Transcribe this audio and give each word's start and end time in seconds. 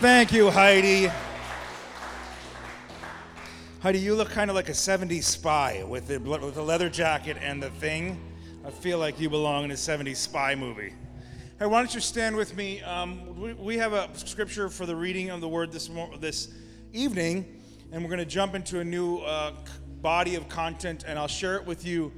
Thank 0.00 0.32
you, 0.32 0.48
Heidi. 0.48 1.10
Heidi, 3.80 3.98
you 3.98 4.14
look 4.14 4.30
kind 4.30 4.48
of 4.48 4.54
like 4.54 4.68
a 4.68 4.72
70s 4.72 5.24
spy 5.24 5.82
with 5.82 6.06
the, 6.06 6.18
with 6.20 6.54
the 6.54 6.62
leather 6.62 6.88
jacket 6.88 7.36
and 7.40 7.60
the 7.60 7.70
thing. 7.70 8.20
I 8.64 8.70
feel 8.70 9.00
like 9.00 9.18
you 9.18 9.28
belong 9.28 9.64
in 9.64 9.72
a 9.72 9.74
70s 9.74 10.18
spy 10.18 10.54
movie. 10.54 10.92
Hey, 11.58 11.66
why 11.66 11.80
don't 11.80 11.92
you 11.92 12.00
stand 12.00 12.36
with 12.36 12.54
me? 12.54 12.80
Um, 12.82 13.40
we, 13.40 13.54
we 13.54 13.76
have 13.78 13.92
a 13.92 14.08
scripture 14.16 14.68
for 14.68 14.86
the 14.86 14.94
reading 14.94 15.30
of 15.30 15.40
the 15.40 15.48
word 15.48 15.72
this, 15.72 15.90
this 16.20 16.46
evening, 16.92 17.60
and 17.90 18.00
we're 18.00 18.10
going 18.10 18.20
to 18.20 18.24
jump 18.24 18.54
into 18.54 18.78
a 18.78 18.84
new 18.84 19.18
uh, 19.18 19.50
body 20.00 20.36
of 20.36 20.48
content, 20.48 21.02
and 21.08 21.18
I'll 21.18 21.26
share 21.26 21.56
it 21.56 21.66
with 21.66 21.84
you 21.84 22.12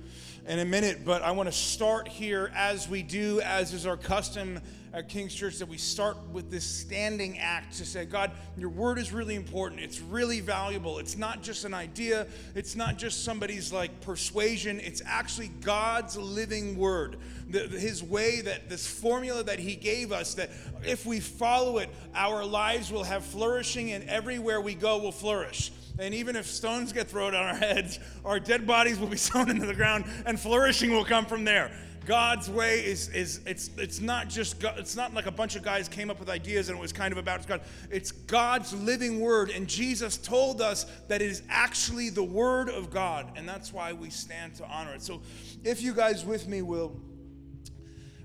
in 0.47 0.59
a 0.59 0.67
minute. 0.67 0.99
But 1.03 1.23
I 1.23 1.31
want 1.31 1.49
to 1.49 1.55
start 1.55 2.09
here, 2.09 2.53
as 2.55 2.91
we 2.91 3.03
do, 3.03 3.41
as 3.41 3.73
is 3.73 3.87
our 3.87 3.97
custom 3.97 4.61
at 4.93 5.09
King's 5.09 5.35
Church, 5.35 5.59
that 5.59 5.69
we 5.69 5.79
start 5.79 6.17
with 6.33 6.51
this 6.51 6.65
standing 6.65 7.39
act 7.39 7.77
to 7.79 7.85
say, 7.85 8.05
God, 8.05 8.33
your 8.57 8.71
word 8.71 8.99
is 8.99 9.13
really 9.13 9.37
important. 9.37 9.81
It's 9.81 10.01
really 10.01 10.41
valuable. 10.41 10.99
It's 10.99 11.17
not 11.17 11.43
just 11.43 11.65
an 11.65 11.75
idea, 11.75 12.27
it's 12.55 12.75
not 12.75 12.99
just 12.99 13.25
somebody's 13.25 13.73
like 13.73 14.01
persuasion, 14.01 14.81
it's 14.81 15.03
actually 15.05 15.49
God's 15.61 16.17
living 16.17 16.77
word. 16.77 17.19
The, 17.49 17.69
his 17.69 18.03
way 18.03 18.41
that 18.43 18.69
this 18.69 18.87
formula 18.87 19.43
that 19.45 19.59
he 19.59 19.77
gave 19.77 20.13
us, 20.13 20.35
that 20.35 20.51
if 20.85 21.05
we 21.07 21.21
follow 21.21 21.79
it, 21.79 21.91
our 22.15 22.45
lives 22.45 22.93
will 22.93 23.05
have 23.05 23.25
flourishing, 23.25 23.93
and 23.93 24.09
everywhere 24.09 24.61
we 24.61 24.75
go 24.75 24.99
will 24.99 25.13
flourish. 25.13 25.73
And 25.99 26.15
even 26.15 26.35
if 26.35 26.47
stones 26.47 26.93
get 26.93 27.09
thrown 27.09 27.35
on 27.35 27.45
our 27.45 27.55
heads, 27.57 27.99
our 28.25 28.41
dead 28.41 28.67
bodies 28.67 28.99
will 28.99 29.09
be 29.09 29.17
sown 29.19 29.51
into 29.51 29.67
the 29.67 29.75
ground 29.75 30.05
and 30.27 30.39
flourishing 30.39 30.93
will 30.93 31.05
come 31.05 31.27
from 31.27 31.45
there. 31.45 31.71
God's 32.11 32.51
way 32.51 32.85
is 32.85 33.07
is 33.11 33.41
it's 33.47 33.71
it's 33.79 34.01
not 34.01 34.29
just 34.29 34.59
God, 34.59 34.75
it's 34.79 34.97
not 34.97 35.15
like 35.15 35.27
a 35.27 35.31
bunch 35.31 35.55
of 35.55 35.63
guys 35.63 35.89
came 35.89 36.11
up 36.11 36.19
with 36.19 36.29
ideas 36.29 36.69
and 36.69 36.77
it 36.77 36.81
was 36.81 36.93
kind 36.93 37.13
of 37.13 37.19
about 37.19 37.47
God. 37.47 37.61
It's 37.89 38.11
God's 38.11 38.73
living 38.73 39.21
word 39.21 39.51
and 39.51 39.69
Jesus 39.69 40.17
told 40.17 40.61
us 40.61 40.87
that 41.07 41.23
it 41.23 41.31
is 41.31 41.45
actually 41.49 42.11
the 42.11 42.25
word 42.25 42.69
of 42.69 42.91
God 42.91 43.31
and 43.37 43.49
that's 43.49 43.73
why 43.73 43.93
we 43.93 44.11
stand 44.11 44.57
to 44.57 44.67
honor 44.67 44.93
it. 44.93 45.03
So 45.03 45.23
if 45.63 45.83
you 45.83 45.95
guys 45.95 46.25
with 46.25 46.49
me 46.49 46.63
will 46.63 47.01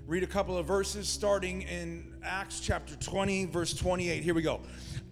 read 0.04 0.24
a 0.24 0.26
couple 0.26 0.58
of 0.58 0.66
verses 0.66 1.08
starting 1.08 1.62
in 1.62 2.12
Acts 2.24 2.58
chapter 2.58 2.96
20 2.96 3.44
verse 3.44 3.72
28. 3.72 4.24
Here 4.24 4.34
we 4.34 4.42
go. 4.42 4.62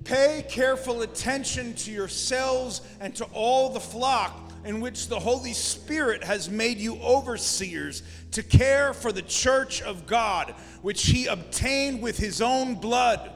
Pay 0.03 0.45
careful 0.49 1.03
attention 1.03 1.75
to 1.75 1.93
yourselves 1.93 2.81
and 2.99 3.15
to 3.15 3.25
all 3.27 3.71
the 3.71 3.79
flock 3.79 4.44
in 4.65 4.81
which 4.81 5.09
the 5.09 5.19
Holy 5.19 5.53
Spirit 5.53 6.25
has 6.25 6.49
made 6.49 6.79
you 6.79 6.97
overseers 6.97 8.03
to 8.33 8.43
care 8.43 8.95
for 8.95 9.13
the 9.13 9.23
church 9.23 9.83
of 9.83 10.07
God, 10.07 10.55
which 10.83 11.07
he 11.07 11.27
obtained 11.27 12.03
with 12.03 12.17
his 12.17 12.41
own 12.41 12.75
blood. 12.75 13.31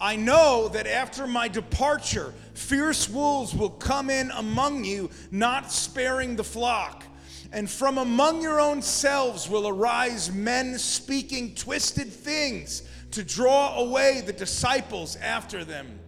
I 0.00 0.16
know 0.16 0.68
that 0.68 0.86
after 0.86 1.26
my 1.26 1.48
departure, 1.48 2.32
fierce 2.54 3.08
wolves 3.08 3.54
will 3.54 3.70
come 3.70 4.08
in 4.08 4.30
among 4.30 4.84
you, 4.84 5.10
not 5.30 5.70
sparing 5.70 6.36
the 6.36 6.44
flock. 6.44 7.04
And 7.52 7.68
from 7.68 7.98
among 7.98 8.40
your 8.40 8.60
own 8.60 8.80
selves 8.80 9.48
will 9.48 9.66
arise 9.66 10.30
men 10.30 10.78
speaking 10.78 11.54
twisted 11.54 12.08
things 12.08 12.82
to 13.10 13.24
draw 13.24 13.76
away 13.76 14.22
the 14.24 14.32
disciples 14.32 15.16
after 15.16 15.64
them. 15.64 15.98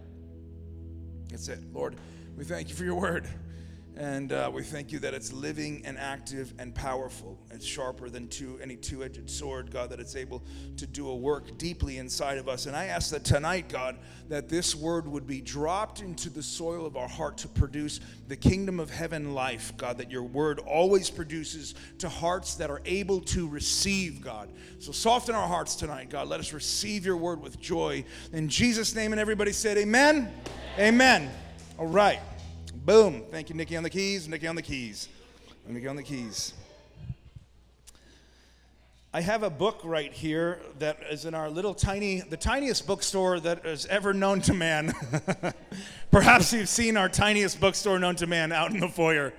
That's 1.29 1.49
it. 1.49 1.59
Lord, 1.73 1.95
we 2.37 2.45
thank 2.45 2.69
you 2.69 2.75
for 2.75 2.85
your 2.85 2.95
word. 2.95 3.27
And 3.95 4.31
uh, 4.31 4.49
we 4.51 4.63
thank 4.63 4.91
you 4.91 4.97
that 4.99 5.13
it's 5.13 5.31
living 5.31 5.83
and 5.85 5.99
active 5.99 6.53
and 6.57 6.73
powerful. 6.73 7.37
It's 7.51 7.65
sharper 7.65 8.09
than 8.09 8.27
two, 8.27 8.59
any 8.61 8.75
two 8.75 9.03
edged 9.03 9.29
sword, 9.29 9.69
God, 9.71 9.91
that 9.91 9.99
it's 9.99 10.15
able 10.15 10.43
to 10.77 10.87
do 10.87 11.09
a 11.09 11.15
work 11.15 11.57
deeply 11.59 11.99
inside 11.99 12.39
of 12.39 12.49
us. 12.49 12.65
And 12.65 12.75
I 12.75 12.85
ask 12.85 13.11
that 13.11 13.23
tonight, 13.23 13.69
God, 13.69 13.97
that 14.29 14.49
this 14.49 14.75
word 14.75 15.07
would 15.07 15.27
be 15.27 15.41
dropped 15.41 16.01
into 16.01 16.31
the 16.31 16.41
soil 16.41 16.87
of 16.87 16.97
our 16.97 17.07
heart 17.07 17.37
to 17.39 17.47
produce 17.47 17.99
the 18.27 18.35
kingdom 18.35 18.79
of 18.79 18.89
heaven 18.89 19.35
life, 19.35 19.73
God, 19.77 19.99
that 19.99 20.09
your 20.09 20.23
word 20.23 20.59
always 20.59 21.11
produces 21.11 21.75
to 21.99 22.09
hearts 22.09 22.55
that 22.55 22.71
are 22.71 22.81
able 22.85 23.21
to 23.21 23.47
receive, 23.47 24.21
God. 24.21 24.49
So 24.79 24.91
soften 24.91 25.35
our 25.35 25.47
hearts 25.47 25.75
tonight, 25.75 26.09
God. 26.09 26.27
Let 26.27 26.39
us 26.39 26.51
receive 26.51 27.05
your 27.05 27.17
word 27.17 27.41
with 27.41 27.59
joy. 27.59 28.05
In 28.31 28.49
Jesus' 28.49 28.95
name, 28.95 29.11
and 29.11 29.21
everybody 29.21 29.51
said, 29.51 29.77
Amen. 29.77 30.31
Amen. 30.79 31.23
Amen. 31.23 31.31
All 31.77 31.87
right. 31.87 32.19
Boom. 32.85 33.23
Thank 33.31 33.47
you, 33.47 33.55
Nikki 33.55 33.77
on 33.77 33.83
the 33.83 33.89
keys. 33.89 34.27
Nikki 34.27 34.45
on 34.45 34.57
the 34.57 34.61
keys. 34.61 35.07
Nikki 35.65 35.87
on 35.87 35.95
the 35.95 36.03
keys. 36.03 36.53
I 39.13 39.21
have 39.21 39.43
a 39.43 39.49
book 39.49 39.79
right 39.85 40.11
here 40.11 40.59
that 40.79 40.97
is 41.09 41.23
in 41.23 41.33
our 41.33 41.49
little 41.49 41.73
tiny, 41.73 42.19
the 42.19 42.35
tiniest 42.35 42.85
bookstore 42.85 43.39
that 43.39 43.65
is 43.65 43.85
ever 43.85 44.13
known 44.13 44.41
to 44.41 44.53
man. 44.53 44.91
Perhaps 46.11 46.51
you've 46.51 46.67
seen 46.67 46.97
our 46.97 47.07
tiniest 47.07 47.61
bookstore 47.61 47.99
known 47.99 48.17
to 48.17 48.27
man 48.27 48.51
out 48.51 48.71
in 48.71 48.81
the 48.81 48.89
foyer. 48.89 49.31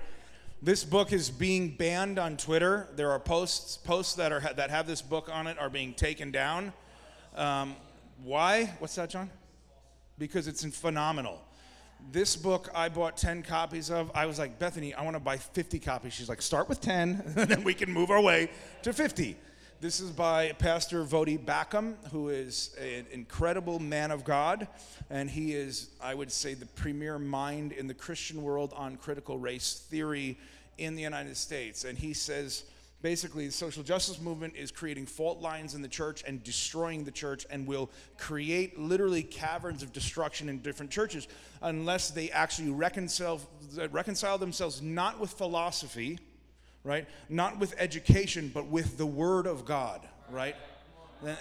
This 0.63 0.83
book 0.83 1.13
is 1.13 1.29
being 1.29 1.69
banned 1.69 2.17
on 2.17 2.37
Twitter. 2.37 2.87
There 2.95 3.11
are 3.11 3.19
posts 3.19 3.77
posts 3.77 4.15
that 4.15 4.31
are 4.31 4.39
that 4.55 4.71
have 4.71 4.87
this 4.87 5.03
book 5.03 5.29
on 5.31 5.45
it 5.45 5.59
are 5.59 5.69
being 5.69 5.93
taken 5.93 6.31
down. 6.31 6.73
Um, 7.35 7.75
why? 8.23 8.73
What's 8.79 8.95
that, 8.95 9.11
John? 9.11 9.29
Because 10.17 10.47
it's 10.47 10.65
phenomenal 10.75 11.44
this 12.11 12.35
book 12.35 12.69
I 12.73 12.89
bought 12.89 13.17
10 13.17 13.43
copies 13.43 13.89
of. 13.89 14.11
I 14.13 14.25
was 14.25 14.39
like, 14.39 14.59
Bethany, 14.59 14.93
I 14.93 15.03
want 15.03 15.15
to 15.15 15.19
buy 15.19 15.37
50 15.37 15.79
copies. 15.79 16.13
She's 16.13 16.29
like, 16.29 16.41
start 16.41 16.69
with 16.69 16.81
10, 16.81 17.33
and 17.37 17.49
then 17.49 17.63
we 17.63 17.73
can 17.73 17.91
move 17.91 18.11
our 18.11 18.21
way 18.21 18.49
to 18.83 18.93
50. 18.93 19.35
This 19.81 19.99
is 19.99 20.09
by 20.09 20.53
Pastor 20.53 21.03
Voddie 21.03 21.37
Baucham, 21.37 21.95
who 22.11 22.29
is 22.29 22.75
an 22.79 23.05
incredible 23.11 23.77
man 23.79 24.09
of 24.09 24.23
God, 24.23 24.67
and 25.09 25.29
he 25.29 25.53
is, 25.53 25.89
I 26.01 26.15
would 26.15 26.31
say, 26.31 26.53
the 26.53 26.65
premier 26.65 27.19
mind 27.19 27.73
in 27.73 27.87
the 27.87 27.93
Christian 27.93 28.41
world 28.41 28.73
on 28.75 28.95
critical 28.95 29.37
race 29.37 29.85
theory 29.89 30.37
in 30.77 30.95
the 30.95 31.01
United 31.01 31.35
States. 31.35 31.83
And 31.83 31.97
he 31.97 32.13
says, 32.13 32.63
basically 33.01 33.45
the 33.45 33.51
social 33.51 33.83
justice 33.83 34.19
movement 34.19 34.55
is 34.55 34.71
creating 34.71 35.05
fault 35.05 35.41
lines 35.41 35.75
in 35.75 35.81
the 35.81 35.87
church 35.87 36.23
and 36.25 36.43
destroying 36.43 37.03
the 37.03 37.11
church 37.11 37.45
and 37.49 37.67
will 37.67 37.89
create 38.17 38.79
literally 38.79 39.23
caverns 39.23 39.83
of 39.83 39.93
destruction 39.93 40.49
in 40.49 40.59
different 40.59 40.91
churches 40.91 41.27
unless 41.61 42.09
they 42.09 42.31
actually 42.31 42.71
reconcile, 42.71 43.39
reconcile 43.91 44.37
themselves 44.37 44.81
not 44.81 45.19
with 45.19 45.31
philosophy 45.31 46.19
right? 46.83 47.07
Not 47.29 47.59
with 47.59 47.73
education 47.77 48.51
but 48.53 48.67
with 48.67 48.97
the 48.97 49.05
word 49.05 49.47
of 49.47 49.65
god 49.65 50.07
right? 50.29 50.55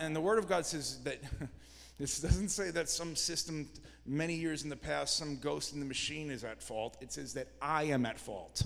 And 0.00 0.14
the 0.14 0.20
word 0.20 0.38
of 0.38 0.48
god 0.48 0.66
says 0.66 1.00
that 1.04 1.18
this 1.98 2.20
doesn't 2.20 2.48
say 2.48 2.70
that 2.70 2.88
some 2.88 3.16
system 3.16 3.68
many 4.06 4.34
years 4.34 4.64
in 4.64 4.68
the 4.68 4.76
past 4.76 5.16
some 5.16 5.36
ghost 5.36 5.72
in 5.72 5.80
the 5.80 5.86
machine 5.86 6.30
is 6.30 6.44
at 6.44 6.62
fault. 6.62 6.96
It 7.00 7.12
says 7.12 7.34
that 7.34 7.48
i 7.62 7.84
am 7.84 8.04
at 8.04 8.18
fault 8.18 8.64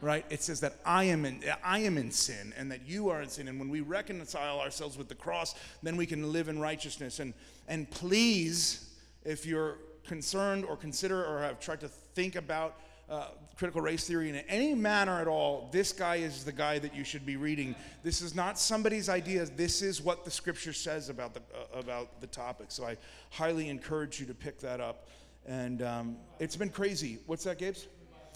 right? 0.00 0.24
It 0.30 0.42
says 0.42 0.60
that 0.60 0.76
I 0.84 1.04
am 1.04 1.24
in 1.24 1.42
I 1.64 1.80
am 1.80 1.98
in 1.98 2.10
sin 2.10 2.52
and 2.56 2.70
that 2.70 2.86
you 2.86 3.08
are 3.08 3.22
in 3.22 3.28
sin. 3.28 3.48
And 3.48 3.58
when 3.58 3.68
we 3.68 3.80
reconcile 3.80 4.60
ourselves 4.60 4.96
with 4.96 5.08
the 5.08 5.14
cross, 5.14 5.54
then 5.82 5.96
we 5.96 6.06
can 6.06 6.32
live 6.32 6.48
in 6.48 6.58
righteousness. 6.58 7.20
And 7.20 7.34
and 7.68 7.90
please, 7.90 8.94
if 9.24 9.46
you're 9.46 9.78
concerned 10.06 10.64
or 10.64 10.76
consider 10.76 11.24
or 11.24 11.42
have 11.42 11.60
tried 11.60 11.80
to 11.80 11.88
think 11.88 12.36
about 12.36 12.80
uh, 13.08 13.28
critical 13.56 13.80
race 13.80 14.06
theory 14.06 14.28
in 14.28 14.36
any 14.36 14.74
manner 14.74 15.20
at 15.20 15.28
all, 15.28 15.68
this 15.72 15.92
guy 15.92 16.16
is 16.16 16.44
the 16.44 16.52
guy 16.52 16.78
that 16.78 16.94
you 16.94 17.04
should 17.04 17.24
be 17.24 17.36
reading. 17.36 17.74
This 18.02 18.20
is 18.20 18.34
not 18.34 18.58
somebody's 18.58 19.08
idea. 19.08 19.44
This 19.44 19.80
is 19.80 20.02
what 20.02 20.24
the 20.24 20.30
scripture 20.30 20.72
says 20.72 21.08
about 21.08 21.34
the 21.34 21.40
uh, 21.54 21.78
about 21.78 22.20
the 22.20 22.26
topic. 22.26 22.66
So 22.68 22.84
I 22.84 22.96
highly 23.30 23.68
encourage 23.68 24.20
you 24.20 24.26
to 24.26 24.34
pick 24.34 24.58
that 24.60 24.80
up. 24.80 25.08
And 25.46 25.82
um, 25.82 26.16
it's 26.40 26.56
been 26.56 26.70
crazy. 26.70 27.18
What's 27.26 27.44
that, 27.44 27.58
Gabe's? 27.58 27.86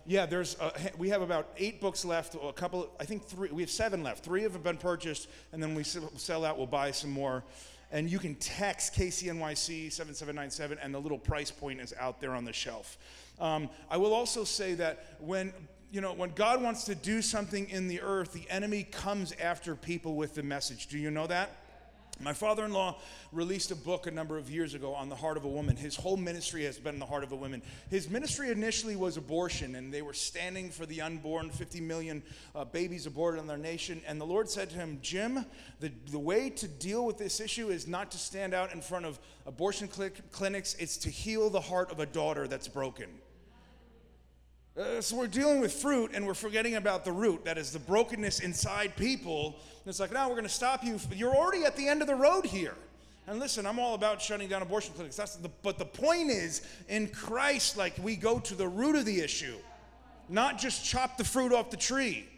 Yeah, 0.07 0.27
there's 0.27 0.57
a, 0.61 0.73
we 0.99 1.09
have 1.11 1.23
about 1.23 1.49
eight 1.57 1.81
books 1.81 2.05
left. 2.05 2.35
A 2.35 2.53
couple, 2.53 2.91
I 2.99 3.05
think 3.05 3.25
three. 3.25 3.51
We 3.51 3.63
have 3.63 3.71
seven 3.71 4.03
left. 4.03 4.25
Three 4.25 4.43
have 4.43 4.63
been 4.63 4.77
purchased, 4.77 5.29
and 5.53 5.63
then 5.63 5.75
we 5.75 5.85
sell 5.85 6.45
out. 6.45 6.57
We'll 6.57 6.67
buy 6.67 6.91
some 6.91 7.11
more. 7.11 7.45
And 7.93 8.09
you 8.09 8.19
can 8.19 8.37
text 8.37 8.95
KCNYC 8.95 9.93
7797, 9.93 10.79
and 10.81 10.95
the 10.95 10.99
little 10.99 11.19
price 11.19 11.51
point 11.51 11.81
is 11.81 11.93
out 11.99 12.21
there 12.21 12.35
on 12.35 12.45
the 12.45 12.53
shelf. 12.53 12.99
Um, 13.41 13.69
I 13.91 13.97
will 13.97 14.15
also 14.15 14.45
say 14.45 14.75
that 14.75 15.17
when 15.19 15.53
you 15.91 16.01
know 16.01 16.13
when 16.13 16.31
God 16.31 16.63
wants 16.63 16.85
to 16.85 16.95
do 16.95 17.21
something 17.21 17.69
in 17.69 17.89
the 17.89 18.01
earth, 18.01 18.33
the 18.33 18.49
enemy 18.49 18.85
comes 18.85 19.33
after 19.43 19.75
people 19.75 20.15
with 20.15 20.35
the 20.35 20.43
message. 20.43 20.87
Do 20.87 20.99
you 20.99 21.11
know 21.11 21.27
that? 21.27 21.51
My 22.21 22.35
father 22.35 22.67
in 22.67 22.73
law 22.73 22.99
released 23.33 23.71
a 23.71 23.75
book 23.75 24.07
a 24.07 24.11
number 24.11 24.37
of 24.37 24.51
years 24.51 24.75
ago 24.75 24.95
on 24.95 25.09
the 25.09 25.17
heart 25.17 25.39
of 25.39 25.45
a 25.45 25.49
woman. 25.49 25.75
His 25.75 25.97
whole 25.97 26.19
ministry 26.19 26.65
has 26.65 26.79
been 26.79 26.99
the 26.99 27.07
heart 27.07 27.25
of 27.25 27.33
a 27.33 27.37
woman. 27.37 27.63
His 27.89 28.11
ministry 28.11 28.51
initially 28.51 28.95
was 28.95 29.17
abortion, 29.17 29.75
and 29.75 29.93
they 29.93 30.03
were 30.03 30.13
standing 30.13 30.69
for 30.69 30.85
the 30.85 31.01
unborn 31.01 31.49
50 31.49 31.81
million 31.81 32.23
uh, 32.55 32.67
babies 32.67 33.07
aborted 33.07 33.41
in 33.41 33.47
their 33.47 33.57
nation. 33.57 34.03
And 34.07 34.21
the 34.21 34.27
Lord 34.27 34.51
said 34.51 34.69
to 34.71 34.77
him, 34.77 34.99
Jim, 35.01 35.47
the, 35.81 35.91
the 36.11 36.19
way 36.19 36.51
to 36.51 36.69
deal 36.69 37.07
with 37.07 37.17
this 37.17 37.41
issue 37.41 37.69
is 37.71 37.89
not 37.89 38.11
to 38.11 38.19
stand 38.19 38.53
out 38.53 38.75
in 38.75 38.83
front 38.83 39.07
of 39.07 39.19
abortion 39.47 39.91
cl- 39.91 40.11
clinics, 40.31 40.75
it's 40.79 40.99
to 40.99 41.11
heal 41.11 41.49
the 41.49 41.61
heart 41.61 41.91
of 41.91 42.01
a 42.01 42.07
daughter 42.07 42.47
that's 42.47 42.69
broken. 42.69 43.09
Uh, 44.79 45.01
so 45.01 45.17
we're 45.17 45.27
dealing 45.27 45.61
with 45.61 45.73
fruit 45.73 46.13
and 46.15 46.25
we're 46.25 46.35
forgetting 46.35 46.77
about 46.77 47.05
the 47.05 47.11
root 47.11 47.45
that 47.45 47.59
is 47.59 47.73
the 47.73 47.79
brokenness 47.79 48.41
inside 48.41 48.97
people. 48.97 49.57
And 49.85 49.89
it's 49.89 49.99
like, 49.99 50.13
now 50.13 50.29
we're 50.29 50.37
going 50.37 50.45
to 50.45 50.49
stop 50.49 50.85
you. 50.85 50.99
You're 51.13 51.35
already 51.35 51.65
at 51.65 51.77
the 51.77 51.89
end 51.89 52.03
of 52.03 52.07
the 52.07 52.15
road 52.15 52.47
here. 52.47 52.75
And 53.27 53.41
listen, 53.41 53.67
I'm 53.67 53.79
all 53.79 53.95
about 53.95 54.23
shutting 54.23 54.49
down 54.49 54.63
abortion 54.63 54.95
clinics. 54.95 55.17
That's 55.17 55.37
the, 55.37 55.51
but 55.63 55.79
the 55.79 55.85
point 55.85 56.31
is, 56.31 56.63
in 56.89 57.09
Christ, 57.09 57.77
like 57.77 57.95
we 58.03 58.17
go 58.17 58.39
to 58.39 58.55
the 58.55 58.67
root 58.67 58.97
of 58.97 59.05
the 59.05 59.21
issue, 59.21 59.57
not 60.29 60.59
just 60.59 60.85
chop 60.85 61.17
the 61.17 61.25
fruit 61.25 61.53
off 61.53 61.71
the 61.71 61.77
tree. 61.77 62.29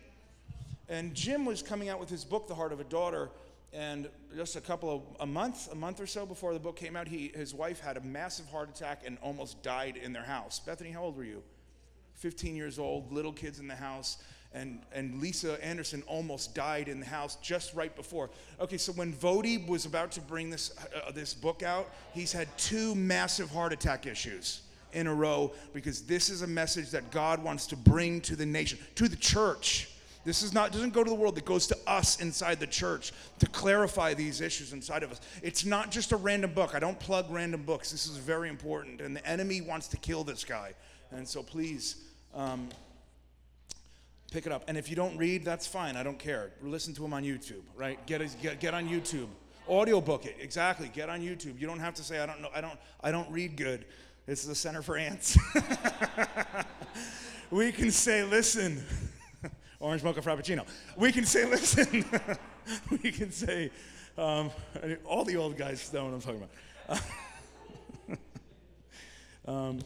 And 0.88 1.14
Jim 1.14 1.44
was 1.44 1.62
coming 1.62 1.88
out 1.88 2.00
with 2.00 2.10
his 2.10 2.24
book, 2.24 2.48
The 2.48 2.54
Heart 2.54 2.72
of 2.72 2.80
a 2.80 2.84
Daughter, 2.84 3.30
and 3.72 4.08
just 4.36 4.56
a 4.56 4.60
couple 4.60 4.90
of 4.94 5.02
a 5.20 5.26
month, 5.26 5.70
a 5.72 5.74
month 5.74 6.00
or 6.00 6.06
so 6.06 6.26
before 6.26 6.52
the 6.52 6.60
book 6.60 6.76
came 6.76 6.96
out, 6.96 7.08
he 7.08 7.32
his 7.34 7.54
wife 7.54 7.80
had 7.80 7.96
a 7.96 8.00
massive 8.02 8.46
heart 8.50 8.68
attack 8.68 9.02
and 9.06 9.16
almost 9.22 9.62
died 9.62 9.96
in 9.96 10.12
their 10.12 10.24
house. 10.24 10.60
Bethany, 10.60 10.90
how 10.90 11.04
old 11.04 11.16
were 11.16 11.24
you? 11.24 11.42
15 12.22 12.54
years 12.54 12.78
old, 12.78 13.12
little 13.12 13.32
kids 13.32 13.58
in 13.58 13.66
the 13.66 13.74
house 13.74 14.18
and, 14.54 14.80
and 14.94 15.20
Lisa 15.20 15.62
Anderson 15.64 16.02
almost 16.06 16.54
died 16.54 16.88
in 16.88 17.00
the 17.00 17.06
house 17.06 17.36
just 17.36 17.74
right 17.74 17.94
before. 17.96 18.30
Okay, 18.60 18.76
so 18.76 18.92
when 18.92 19.12
Voddie 19.12 19.66
was 19.66 19.86
about 19.86 20.12
to 20.12 20.20
bring 20.20 20.50
this, 20.50 20.74
uh, 21.06 21.10
this 21.10 21.34
book 21.34 21.62
out, 21.62 21.90
he's 22.12 22.32
had 22.32 22.46
two 22.58 22.94
massive 22.94 23.50
heart 23.50 23.72
attack 23.72 24.06
issues 24.06 24.62
in 24.92 25.06
a 25.06 25.14
row 25.14 25.52
because 25.72 26.02
this 26.02 26.28
is 26.28 26.42
a 26.42 26.46
message 26.46 26.90
that 26.90 27.10
God 27.10 27.42
wants 27.42 27.66
to 27.68 27.76
bring 27.76 28.20
to 28.22 28.36
the 28.36 28.44
nation, 28.44 28.78
to 28.96 29.08
the 29.08 29.16
church. 29.16 29.88
This 30.24 30.42
is 30.42 30.52
not 30.52 30.70
doesn't 30.70 30.92
go 30.92 31.02
to 31.02 31.10
the 31.10 31.16
world, 31.16 31.36
it 31.38 31.44
goes 31.44 31.66
to 31.68 31.78
us 31.86 32.20
inside 32.20 32.60
the 32.60 32.66
church 32.66 33.12
to 33.40 33.46
clarify 33.46 34.14
these 34.14 34.40
issues 34.40 34.72
inside 34.72 35.02
of 35.02 35.10
us. 35.10 35.20
It's 35.42 35.64
not 35.64 35.90
just 35.90 36.12
a 36.12 36.16
random 36.16 36.52
book. 36.52 36.74
I 36.74 36.78
don't 36.78 37.00
plug 37.00 37.26
random 37.30 37.62
books. 37.62 37.90
This 37.90 38.06
is 38.06 38.18
very 38.18 38.48
important. 38.48 39.00
And 39.00 39.16
the 39.16 39.26
enemy 39.26 39.62
wants 39.62 39.88
to 39.88 39.96
kill 39.96 40.22
this 40.22 40.44
guy. 40.44 40.74
And 41.10 41.26
so 41.26 41.42
please 41.42 41.96
um, 42.34 42.68
pick 44.32 44.46
it 44.46 44.52
up. 44.52 44.64
And 44.68 44.76
if 44.78 44.88
you 44.88 44.96
don't 44.96 45.16
read, 45.16 45.44
that's 45.44 45.66
fine. 45.66 45.96
I 45.96 46.02
don't 46.02 46.18
care. 46.18 46.50
Listen 46.62 46.94
to 46.94 47.04
him 47.04 47.12
on 47.12 47.22
YouTube, 47.22 47.62
right? 47.76 48.04
Get, 48.06 48.20
a, 48.20 48.26
get, 48.40 48.60
get 48.60 48.74
on 48.74 48.88
YouTube. 48.88 49.28
Audio 49.68 50.00
book 50.00 50.26
it. 50.26 50.36
Exactly. 50.40 50.90
Get 50.92 51.08
on 51.08 51.20
YouTube. 51.20 51.60
You 51.60 51.66
don't 51.66 51.78
have 51.78 51.94
to 51.94 52.02
say 52.02 52.18
I 52.18 52.26
don't 52.26 52.40
know. 52.40 52.48
I 52.54 52.60
don't 52.60 52.78
I 53.00 53.12
don't 53.12 53.30
read 53.30 53.56
good. 53.56 53.84
It's 54.26 54.44
the 54.44 54.54
Center 54.54 54.82
for 54.82 54.96
Ants. 54.96 55.36
we 57.50 57.72
can 57.72 57.90
say, 57.90 58.22
listen, 58.22 58.82
orange 59.80 60.02
mocha 60.04 60.20
frappuccino. 60.20 60.64
We 60.96 61.10
can 61.10 61.24
say, 61.24 61.44
listen. 61.44 62.04
we 62.90 63.10
can 63.10 63.32
say, 63.32 63.70
um, 64.16 64.50
all 65.04 65.24
the 65.24 65.36
old 65.36 65.56
guys 65.56 65.92
know 65.92 66.04
what 66.04 66.14
I'm 66.14 66.20
talking 66.20 66.48
about. 66.88 67.02
um, 69.46 69.78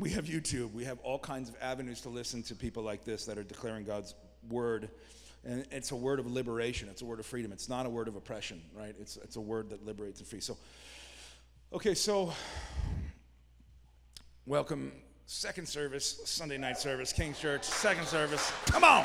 we 0.00 0.10
have 0.10 0.24
YouTube. 0.24 0.72
We 0.72 0.84
have 0.84 0.98
all 1.00 1.18
kinds 1.18 1.50
of 1.50 1.56
avenues 1.60 2.00
to 2.02 2.08
listen 2.08 2.42
to 2.44 2.54
people 2.54 2.82
like 2.82 3.04
this 3.04 3.26
that 3.26 3.36
are 3.36 3.44
declaring 3.44 3.84
God's 3.84 4.14
word. 4.48 4.88
And 5.44 5.66
it's 5.70 5.90
a 5.90 5.96
word 5.96 6.18
of 6.18 6.26
liberation. 6.26 6.88
It's 6.88 7.02
a 7.02 7.04
word 7.04 7.20
of 7.20 7.26
freedom. 7.26 7.52
It's 7.52 7.68
not 7.68 7.84
a 7.84 7.90
word 7.90 8.08
of 8.08 8.16
oppression, 8.16 8.62
right? 8.74 8.94
It's, 8.98 9.18
it's 9.18 9.36
a 9.36 9.40
word 9.40 9.70
that 9.70 9.84
liberates 9.84 10.20
and 10.20 10.28
frees. 10.28 10.46
So, 10.46 10.56
okay, 11.72 11.94
so 11.94 12.32
welcome. 14.46 14.92
Second 15.26 15.68
service, 15.68 16.22
Sunday 16.24 16.58
night 16.58 16.78
service, 16.78 17.12
King's 17.12 17.38
Church, 17.38 17.62
second 17.62 18.06
service. 18.06 18.50
Come 18.66 18.82
on. 18.82 19.04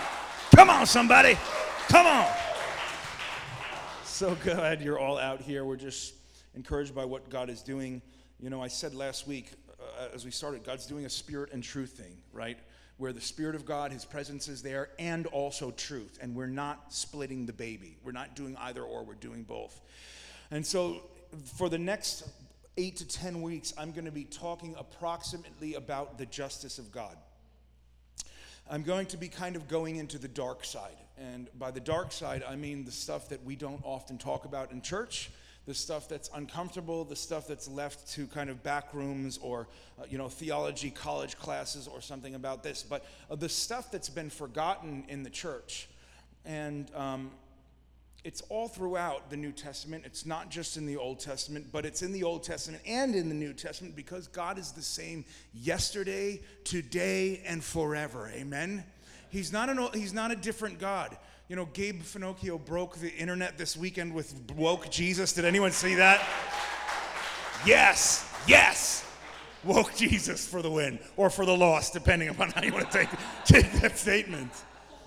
Come 0.56 0.70
on, 0.70 0.86
somebody. 0.86 1.38
Come 1.88 2.08
on. 2.08 2.28
So 4.06 4.36
glad 4.44 4.82
you're 4.82 4.98
all 4.98 5.18
out 5.18 5.42
here. 5.42 5.66
We're 5.66 5.76
just 5.76 6.16
encouraged 6.56 6.96
by 6.96 7.06
what 7.06 7.30
God 7.30 7.50
is 7.50 7.62
doing. 7.62 8.02
You 8.40 8.50
know, 8.50 8.62
I 8.62 8.70
said 8.70 8.96
last 8.96 9.28
week, 9.28 9.52
Uh, 9.98 10.08
as 10.14 10.26
we 10.26 10.32
started, 10.32 10.64
God's 10.64 10.86
doing 10.86 11.06
a 11.06 11.10
spirit 11.10 11.52
and 11.54 11.64
truth 11.64 11.92
thing, 11.92 12.18
right? 12.34 12.58
Where 12.98 13.14
the 13.14 13.22
Spirit 13.22 13.56
of 13.56 13.66
God, 13.66 13.92
His 13.92 14.06
presence 14.06 14.48
is 14.48 14.62
there, 14.62 14.90
and 15.00 15.26
also 15.28 15.72
truth. 15.72 16.18
And 16.22 16.36
we're 16.36 16.48
not 16.48 16.94
splitting 16.94 17.46
the 17.46 17.54
baby. 17.54 17.98
We're 18.04 18.12
not 18.12 18.36
doing 18.36 18.56
either 18.58 18.82
or, 18.82 19.04
we're 19.04 19.16
doing 19.16 19.44
both. 19.44 19.82
And 20.52 20.66
so 20.66 21.04
for 21.58 21.70
the 21.70 21.78
next 21.78 22.28
eight 22.78 22.98
to 22.98 23.08
10 23.08 23.42
weeks, 23.42 23.74
I'm 23.78 23.92
going 23.92 24.06
to 24.06 24.12
be 24.12 24.26
talking 24.26 24.76
approximately 24.78 25.76
about 25.76 26.18
the 26.18 26.26
justice 26.26 26.80
of 26.80 26.92
God. 26.92 27.16
I'm 28.70 28.84
going 28.84 29.06
to 29.08 29.18
be 29.18 29.28
kind 29.28 29.56
of 29.56 29.68
going 29.68 29.98
into 29.98 30.18
the 30.18 30.28
dark 30.28 30.66
side. 30.66 30.98
And 31.18 31.50
by 31.58 31.72
the 31.72 31.80
dark 31.80 32.12
side, 32.12 32.44
I 32.48 32.56
mean 32.56 32.84
the 32.84 32.92
stuff 32.92 33.30
that 33.30 33.44
we 33.46 33.56
don't 33.56 33.82
often 33.84 34.18
talk 34.18 34.46
about 34.46 34.72
in 34.72 34.82
church 34.82 35.30
the 35.66 35.74
stuff 35.74 36.08
that's 36.08 36.30
uncomfortable, 36.36 37.04
the 37.04 37.16
stuff 37.16 37.48
that's 37.48 37.68
left 37.68 38.12
to 38.14 38.28
kind 38.28 38.50
of 38.50 38.62
back 38.62 38.94
rooms 38.94 39.40
or, 39.42 39.68
uh, 40.00 40.04
you 40.10 40.18
know, 40.18 40.30
theology 40.30 40.92
college 40.92 41.38
classes 41.38 41.88
or 41.88 42.02
something 42.02 42.36
about 42.36 42.62
this, 42.62 42.84
but 42.84 43.06
uh, 43.32 43.36
the 43.36 43.50
stuff 43.50 43.92
that's 43.92 44.10
been 44.10 44.30
forgotten 44.30 45.04
in 45.08 45.24
the 45.24 45.30
church. 45.30 45.88
And 46.46 46.94
um, 46.94 47.32
it's 48.24 48.42
all 48.50 48.68
throughout 48.68 49.30
the 49.30 49.38
New 49.38 49.52
Testament. 49.52 50.04
It's 50.06 50.26
not 50.26 50.50
just 50.50 50.78
in 50.78 50.86
the 50.86 50.98
Old 50.98 51.20
Testament, 51.20 51.68
but 51.72 51.86
it's 51.86 52.02
in 52.02 52.12
the 52.12 52.24
Old 52.24 52.44
Testament 52.44 52.84
and 52.86 53.16
in 53.16 53.30
the 53.30 53.36
New 53.36 53.54
Testament 53.54 53.96
because 53.96 54.28
God 54.28 54.60
is 54.60 54.72
the 54.72 54.82
same 54.82 55.26
yesterday, 55.54 56.42
today, 56.64 57.42
and 57.46 57.64
forever. 57.64 58.32
Amen? 58.34 58.84
He's 59.30 59.52
not, 59.52 59.70
an, 59.70 59.80
he's 59.94 60.14
not 60.14 60.32
a 60.32 60.36
different 60.36 60.80
God. 60.80 61.18
You 61.48 61.56
know, 61.56 61.66
Gabe 61.74 62.02
Finocchio 62.02 62.64
broke 62.64 62.98
the 62.98 63.14
internet 63.14 63.56
this 63.56 63.78
weekend 63.78 64.16
with 64.16 64.34
woke 64.56 64.90
Jesus. 64.90 65.32
Did 65.32 65.46
anyone 65.46 65.72
see 65.72 65.94
that? 65.94 66.26
Yes, 67.68 68.28
yes. 68.48 69.06
Woke 69.64 69.94
Jesus 69.96 70.48
for 70.48 70.64
the 70.64 70.72
win 70.72 70.98
or 71.18 71.30
for 71.30 71.46
the 71.46 71.56
loss, 71.56 71.92
depending 71.92 72.30
upon 72.30 72.50
how 72.50 72.64
you 72.64 72.74
want 72.74 72.90
to 72.90 72.98
take, 72.98 73.10
take 73.46 73.72
that 73.74 73.96
statement. 73.96 74.52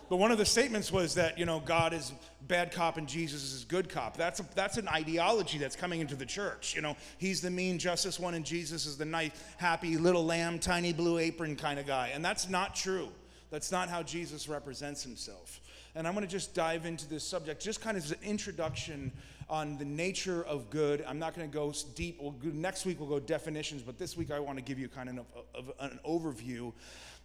But 0.08 0.18
one 0.18 0.30
of 0.30 0.38
the 0.38 0.44
statements 0.44 0.92
was 0.92 1.16
that, 1.16 1.40
you 1.40 1.44
know, 1.44 1.58
God 1.58 1.92
is 1.92 2.12
bad 2.46 2.70
cop 2.70 2.98
and 2.98 3.08
Jesus 3.08 3.52
is 3.52 3.64
good 3.64 3.88
cop. 3.88 4.16
That's, 4.16 4.38
a, 4.38 4.44
that's 4.54 4.76
an 4.76 4.86
ideology 4.86 5.58
that's 5.58 5.74
coming 5.76 6.00
into 6.00 6.14
the 6.14 6.24
church. 6.24 6.72
You 6.76 6.82
know, 6.82 6.96
he's 7.18 7.40
the 7.40 7.50
mean 7.50 7.80
justice 7.80 8.18
one 8.20 8.34
and 8.34 8.44
Jesus 8.44 8.86
is 8.86 8.96
the 8.96 9.04
nice, 9.04 9.32
happy 9.56 9.96
little 9.96 10.24
lamb, 10.24 10.60
tiny 10.60 10.92
blue 10.92 11.18
apron 11.18 11.56
kind 11.56 11.80
of 11.80 11.86
guy. 11.86 12.12
And 12.14 12.24
that's 12.24 12.48
not 12.48 12.76
true. 12.76 13.08
That's 13.50 13.72
not 13.72 13.88
how 13.88 14.04
Jesus 14.04 14.48
represents 14.48 15.02
himself. 15.02 15.60
And 15.94 16.06
I'm 16.06 16.14
going 16.14 16.26
to 16.26 16.30
just 16.30 16.54
dive 16.54 16.86
into 16.86 17.08
this 17.08 17.24
subject, 17.24 17.62
just 17.62 17.80
kind 17.80 17.96
of 17.96 18.04
as 18.04 18.12
an 18.12 18.18
introduction 18.22 19.12
on 19.50 19.78
the 19.78 19.84
nature 19.84 20.44
of 20.44 20.70
good. 20.70 21.04
I'm 21.08 21.18
not 21.18 21.34
going 21.34 21.48
to 21.48 21.54
go 21.54 21.72
deep. 21.94 22.18
We'll 22.20 22.32
go, 22.32 22.50
next 22.50 22.84
week 22.84 23.00
we'll 23.00 23.08
go 23.08 23.18
definitions, 23.18 23.82
but 23.82 23.98
this 23.98 24.16
week 24.16 24.30
I 24.30 24.38
want 24.38 24.58
to 24.58 24.62
give 24.62 24.78
you 24.78 24.88
kind 24.88 25.08
of, 25.08 25.18
of, 25.54 25.68
of 25.68 25.72
an 25.80 25.98
overview. 26.06 26.72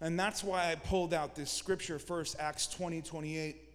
And 0.01 0.19
that's 0.19 0.43
why 0.43 0.71
I 0.71 0.75
pulled 0.75 1.13
out 1.13 1.35
this 1.35 1.51
scripture 1.51 1.99
first, 1.99 2.37
Acts 2.39 2.67
20, 2.67 3.01
28 3.01 3.72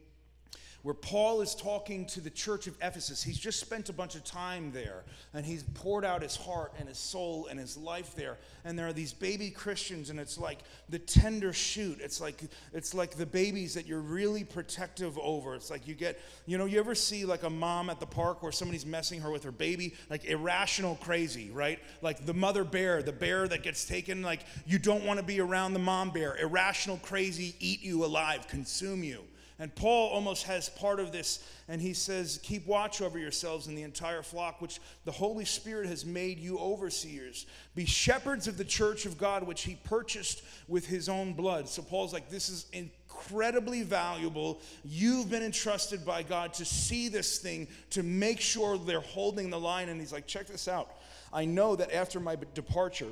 where 0.89 0.95
Paul 0.95 1.43
is 1.43 1.55
talking 1.55 2.07
to 2.07 2.21
the 2.23 2.31
church 2.31 2.67
of 2.67 2.75
Ephesus. 2.81 3.23
He's 3.23 3.39
just 3.39 3.61
spent 3.61 3.91
a 3.91 3.93
bunch 3.93 4.15
of 4.15 4.25
time 4.25 4.73
there 4.73 5.05
and 5.35 5.45
he's 5.45 5.63
poured 5.75 6.03
out 6.03 6.23
his 6.23 6.35
heart 6.35 6.73
and 6.79 6.89
his 6.89 6.97
soul 6.97 7.47
and 7.51 7.61
his 7.61 7.77
life 7.77 8.15
there. 8.17 8.39
And 8.65 8.79
there 8.79 8.87
are 8.87 8.95
these 8.95 9.13
baby 9.13 9.51
Christians 9.51 10.09
and 10.09 10.19
it's 10.19 10.39
like 10.39 10.61
the 10.89 10.99
tender 10.99 11.53
shoot. 11.53 11.99
It's 12.01 12.23
like 12.23 12.43
it's 12.73 12.95
like 12.95 13.17
the 13.17 13.27
babies 13.27 13.75
that 13.75 13.87
you're 13.87 14.01
really 14.01 14.45
protective 14.45 15.19
over. 15.19 15.55
It's 15.55 15.71
like 15.71 15.87
you 15.87 15.95
get, 15.95 16.19
you 16.47 16.57
know, 16.57 16.65
you 16.65 16.79
ever 16.79 16.95
see 16.95 17.27
like 17.27 17.43
a 17.43 17.51
mom 17.51 17.91
at 17.91 18.01
the 18.01 18.07
park 18.07 18.43
where 18.43 18.51
somebody's 18.51 18.87
messing 18.87 19.21
her 19.21 19.31
with 19.31 19.45
her 19.45 19.53
baby, 19.53 19.93
like 20.09 20.25
irrational 20.25 20.95
crazy, 21.03 21.51
right? 21.51 21.81
Like 22.01 22.25
the 22.25 22.33
mother 22.33 22.65
bear, 22.65 23.03
the 23.03 23.13
bear 23.13 23.47
that 23.47 23.63
gets 23.63 23.85
taken 23.85 24.23
like 24.23 24.41
you 24.65 24.79
don't 24.79 25.05
want 25.05 25.21
to 25.21 25.27
be 25.27 25.39
around 25.39 25.75
the 25.75 25.81
mom 25.81 26.09
bear. 26.09 26.39
Irrational 26.39 26.97
crazy 27.03 27.55
eat 27.61 27.83
you 27.83 28.07
alive, 28.07 28.49
consume 28.49 29.05
you. 29.05 29.25
And 29.61 29.75
Paul 29.75 30.11
almost 30.11 30.45
has 30.45 30.69
part 30.69 31.01
of 31.01 31.11
this, 31.11 31.43
and 31.67 31.83
he 31.83 31.93
says, 31.93 32.39
Keep 32.45 32.67
watch 32.67 33.01
over 33.03 33.19
yourselves 33.19 33.67
and 33.67 33.77
the 33.77 33.83
entire 33.83 34.23
flock, 34.23 34.61
which 34.61 34.79
the 35.05 35.11
Holy 35.11 35.45
Spirit 35.45 35.89
has 35.89 36.07
made 36.07 36.39
you 36.39 36.59
overseers. 36.59 37.45
Be 37.75 37.85
shepherds 37.85 38.47
of 38.47 38.57
the 38.57 38.65
church 38.65 39.05
of 39.05 39.19
God, 39.19 39.43
which 39.43 39.63
he 39.63 39.75
purchased 39.83 40.43
with 40.69 40.87
his 40.87 41.09
own 41.09 41.33
blood. 41.33 41.69
So 41.69 41.83
Paul's 41.83 42.13
like, 42.13 42.31
This 42.31 42.49
is 42.49 42.67
incredibly 42.73 43.83
valuable. 43.83 44.61
You've 44.85 45.29
been 45.29 45.43
entrusted 45.43 46.07
by 46.07 46.23
God 46.23 46.55
to 46.55 46.65
see 46.65 47.09
this 47.09 47.39
thing, 47.39 47.67
to 47.91 48.05
make 48.05 48.41
sure 48.41 48.79
they're 48.79 49.01
holding 49.01 49.51
the 49.51 49.59
line. 49.59 49.89
And 49.89 50.01
he's 50.01 50.13
like, 50.13 50.29
Check 50.29 50.47
this 50.47 50.69
out. 50.69 50.93
I 51.33 51.47
know 51.47 51.75
that 51.75 51.93
after 51.93 52.21
my 52.21 52.37
departure, 52.55 53.11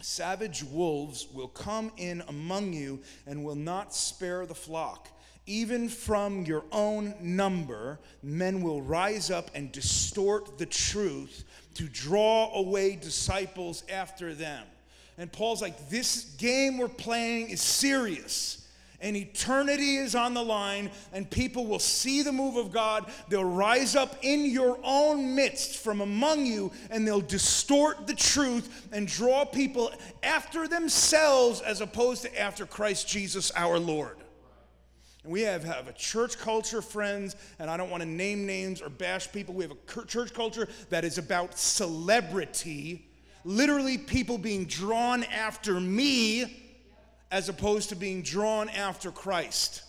savage 0.00 0.62
wolves 0.62 1.26
will 1.32 1.48
come 1.48 1.90
in 1.96 2.22
among 2.28 2.72
you 2.72 3.00
and 3.26 3.44
will 3.44 3.56
not 3.56 3.92
spare 3.92 4.46
the 4.46 4.54
flock. 4.54 5.08
Even 5.46 5.88
from 5.88 6.44
your 6.44 6.64
own 6.72 7.14
number, 7.20 7.98
men 8.22 8.62
will 8.62 8.80
rise 8.80 9.30
up 9.30 9.50
and 9.54 9.70
distort 9.72 10.56
the 10.56 10.66
truth 10.66 11.44
to 11.74 11.84
draw 11.84 12.54
away 12.54 12.96
disciples 12.96 13.84
after 13.90 14.34
them. 14.34 14.64
And 15.18 15.30
Paul's 15.30 15.60
like, 15.60 15.90
this 15.90 16.24
game 16.38 16.78
we're 16.78 16.88
playing 16.88 17.50
is 17.50 17.60
serious. 17.60 18.66
And 19.00 19.16
eternity 19.16 19.96
is 19.96 20.14
on 20.14 20.32
the 20.32 20.42
line, 20.42 20.90
and 21.12 21.30
people 21.30 21.66
will 21.66 21.78
see 21.78 22.22
the 22.22 22.32
move 22.32 22.56
of 22.56 22.72
God. 22.72 23.04
They'll 23.28 23.44
rise 23.44 23.94
up 23.94 24.16
in 24.22 24.46
your 24.46 24.78
own 24.82 25.34
midst 25.34 25.76
from 25.76 26.00
among 26.00 26.46
you, 26.46 26.72
and 26.90 27.06
they'll 27.06 27.20
distort 27.20 28.06
the 28.06 28.14
truth 28.14 28.88
and 28.92 29.06
draw 29.06 29.44
people 29.44 29.92
after 30.22 30.66
themselves 30.66 31.60
as 31.60 31.82
opposed 31.82 32.22
to 32.22 32.40
after 32.40 32.64
Christ 32.64 33.06
Jesus 33.06 33.52
our 33.54 33.78
Lord. 33.78 34.16
And 35.24 35.32
we 35.32 35.40
have, 35.40 35.64
have 35.64 35.88
a 35.88 35.92
church 35.94 36.38
culture, 36.38 36.82
friends, 36.82 37.34
and 37.58 37.70
I 37.70 37.76
don't 37.76 37.90
want 37.90 38.02
to 38.02 38.08
name 38.08 38.46
names 38.46 38.80
or 38.80 38.90
bash 38.90 39.32
people. 39.32 39.54
We 39.54 39.64
have 39.64 39.72
a 39.72 40.04
church 40.06 40.34
culture 40.34 40.68
that 40.90 41.04
is 41.04 41.18
about 41.18 41.58
celebrity, 41.58 43.08
literally, 43.44 43.98
people 43.98 44.38
being 44.38 44.66
drawn 44.66 45.24
after 45.24 45.80
me 45.80 46.60
as 47.30 47.48
opposed 47.48 47.88
to 47.88 47.96
being 47.96 48.22
drawn 48.22 48.68
after 48.68 49.10
Christ. 49.10 49.82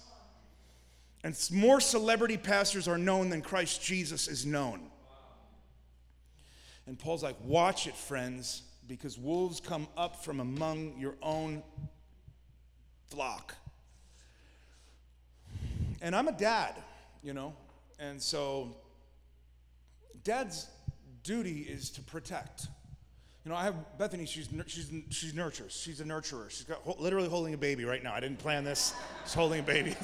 And 1.24 1.38
more 1.52 1.82
celebrity 1.82 2.38
pastors 2.38 2.88
are 2.88 2.98
known 2.98 3.30
than 3.30 3.42
Christ 3.42 3.84
Jesus 3.84 4.28
is 4.28 4.46
known. 4.46 4.90
And 6.88 6.98
Paul's 6.98 7.24
like, 7.24 7.36
watch 7.44 7.88
it, 7.88 7.96
friends, 7.96 8.62
because 8.88 9.18
wolves 9.18 9.60
come 9.60 9.88
up 9.98 10.24
from 10.24 10.40
among 10.40 10.98
your 10.98 11.16
own 11.22 11.64
flock. 13.08 13.56
And 16.02 16.16
I'm 16.16 16.28
a 16.28 16.32
dad, 16.32 16.76
you 17.24 17.34
know, 17.34 17.54
and 18.00 18.22
so 18.22 18.76
dad's 20.24 20.68
duty 21.24 21.62
is 21.62 21.90
to 21.92 22.02
protect. 22.02 22.68
You 23.44 23.52
know, 23.52 23.58
I 23.58 23.64
have 23.64 23.76
Bethany, 24.00 24.26
she's, 24.26 24.50
she's, 24.66 24.92
she's 25.10 25.34
nurtures. 25.36 25.72
She's 25.72 26.02
a 26.02 26.04
nurturer. 26.04 26.50
She's 26.50 26.64
got 26.64 27.00
literally 27.00 27.30
holding 27.30 27.54
a 27.54 27.58
baby 27.58 27.86
right 27.86 28.04
now. 28.04 28.14
I 28.14 28.20
didn't 28.20 28.40
plan 28.40 28.64
this. 28.64 28.94
She's 29.24 29.36
holding 29.36 29.60
a 29.60 29.64
baby. 29.64 29.96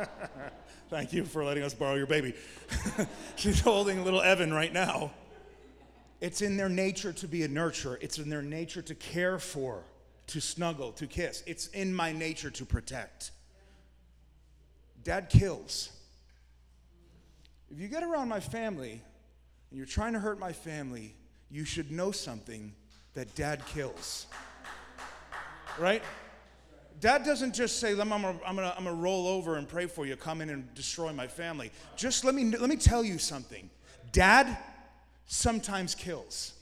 Thank 0.88 1.12
you 1.12 1.26
for 1.26 1.44
letting 1.44 1.64
us 1.64 1.74
borrow 1.74 1.96
your 1.96 2.06
baby. 2.06 2.34
she's 3.36 3.60
holding 3.60 4.04
little 4.04 4.22
Evan 4.22 4.54
right 4.54 4.72
now. 4.72 5.10
It's 6.22 6.40
in 6.40 6.56
their 6.56 6.70
nature 6.70 7.12
to 7.12 7.28
be 7.28 7.42
a 7.42 7.48
nurturer, 7.48 7.98
it's 8.00 8.18
in 8.18 8.30
their 8.30 8.42
nature 8.42 8.80
to 8.80 8.94
care 8.94 9.38
for, 9.38 9.82
to 10.28 10.40
snuggle, 10.40 10.92
to 10.92 11.06
kiss. 11.06 11.42
It's 11.46 11.66
in 11.68 11.94
my 11.94 12.12
nature 12.12 12.50
to 12.50 12.64
protect. 12.64 13.32
Dad 15.04 15.28
kills. 15.28 15.90
If 17.70 17.80
you 17.80 17.88
get 17.88 18.02
around 18.02 18.28
my 18.28 18.40
family 18.40 19.00
and 19.70 19.78
you're 19.78 19.86
trying 19.86 20.12
to 20.12 20.18
hurt 20.18 20.38
my 20.38 20.52
family, 20.52 21.14
you 21.50 21.64
should 21.64 21.90
know 21.90 22.10
something 22.10 22.72
that 23.14 23.34
dad 23.34 23.64
kills. 23.66 24.26
Right? 25.78 26.02
Dad 27.00 27.24
doesn't 27.24 27.54
just 27.54 27.80
say, 27.80 27.92
I'm 27.92 28.08
gonna, 28.10 28.38
I'm, 28.46 28.54
gonna, 28.54 28.74
I'm 28.76 28.84
gonna 28.84 28.96
roll 28.96 29.26
over 29.26 29.56
and 29.56 29.68
pray 29.68 29.86
for 29.86 30.06
you, 30.06 30.14
come 30.16 30.40
in 30.40 30.50
and 30.50 30.72
destroy 30.74 31.12
my 31.12 31.26
family. 31.26 31.72
Just 31.96 32.24
let 32.24 32.34
me, 32.34 32.44
let 32.44 32.68
me 32.68 32.76
tell 32.76 33.02
you 33.02 33.18
something. 33.18 33.68
Dad 34.12 34.56
sometimes 35.26 35.94
kills. 35.94 36.54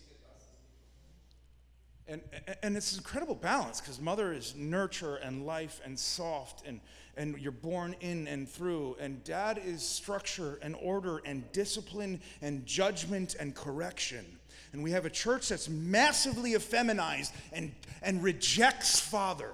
And, 2.06 2.20
and 2.62 2.76
it's 2.76 2.92
an 2.92 2.98
incredible 2.98 3.34
balance 3.34 3.80
because 3.80 4.00
mother 4.00 4.32
is 4.32 4.54
nurture 4.56 5.16
and 5.16 5.46
life 5.46 5.80
and 5.84 5.98
soft 5.98 6.66
and, 6.66 6.80
and 7.16 7.38
you're 7.38 7.52
born 7.52 7.94
in 8.00 8.26
and 8.28 8.48
through. 8.48 8.96
And 9.00 9.22
dad 9.24 9.60
is 9.64 9.82
structure 9.82 10.58
and 10.62 10.76
order 10.80 11.20
and 11.24 11.50
discipline 11.52 12.20
and 12.42 12.64
judgment 12.66 13.36
and 13.38 13.54
correction. 13.54 14.24
And 14.72 14.82
we 14.82 14.92
have 14.92 15.04
a 15.04 15.10
church 15.10 15.48
that's 15.48 15.68
massively 15.68 16.52
effeminized 16.52 17.32
and, 17.52 17.72
and 18.02 18.22
rejects 18.22 19.00
father, 19.00 19.50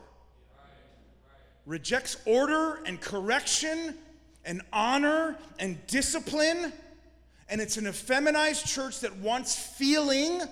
rejects 1.64 2.18
order 2.26 2.80
and 2.84 3.00
correction 3.00 3.94
and 4.44 4.62
honor 4.72 5.36
and 5.58 5.84
discipline 5.86 6.72
and 7.48 7.60
it's 7.60 7.76
an 7.76 7.84
effeminized 7.84 8.66
church 8.66 9.00
that 9.00 9.16
wants 9.16 9.54
feeling 9.54 10.42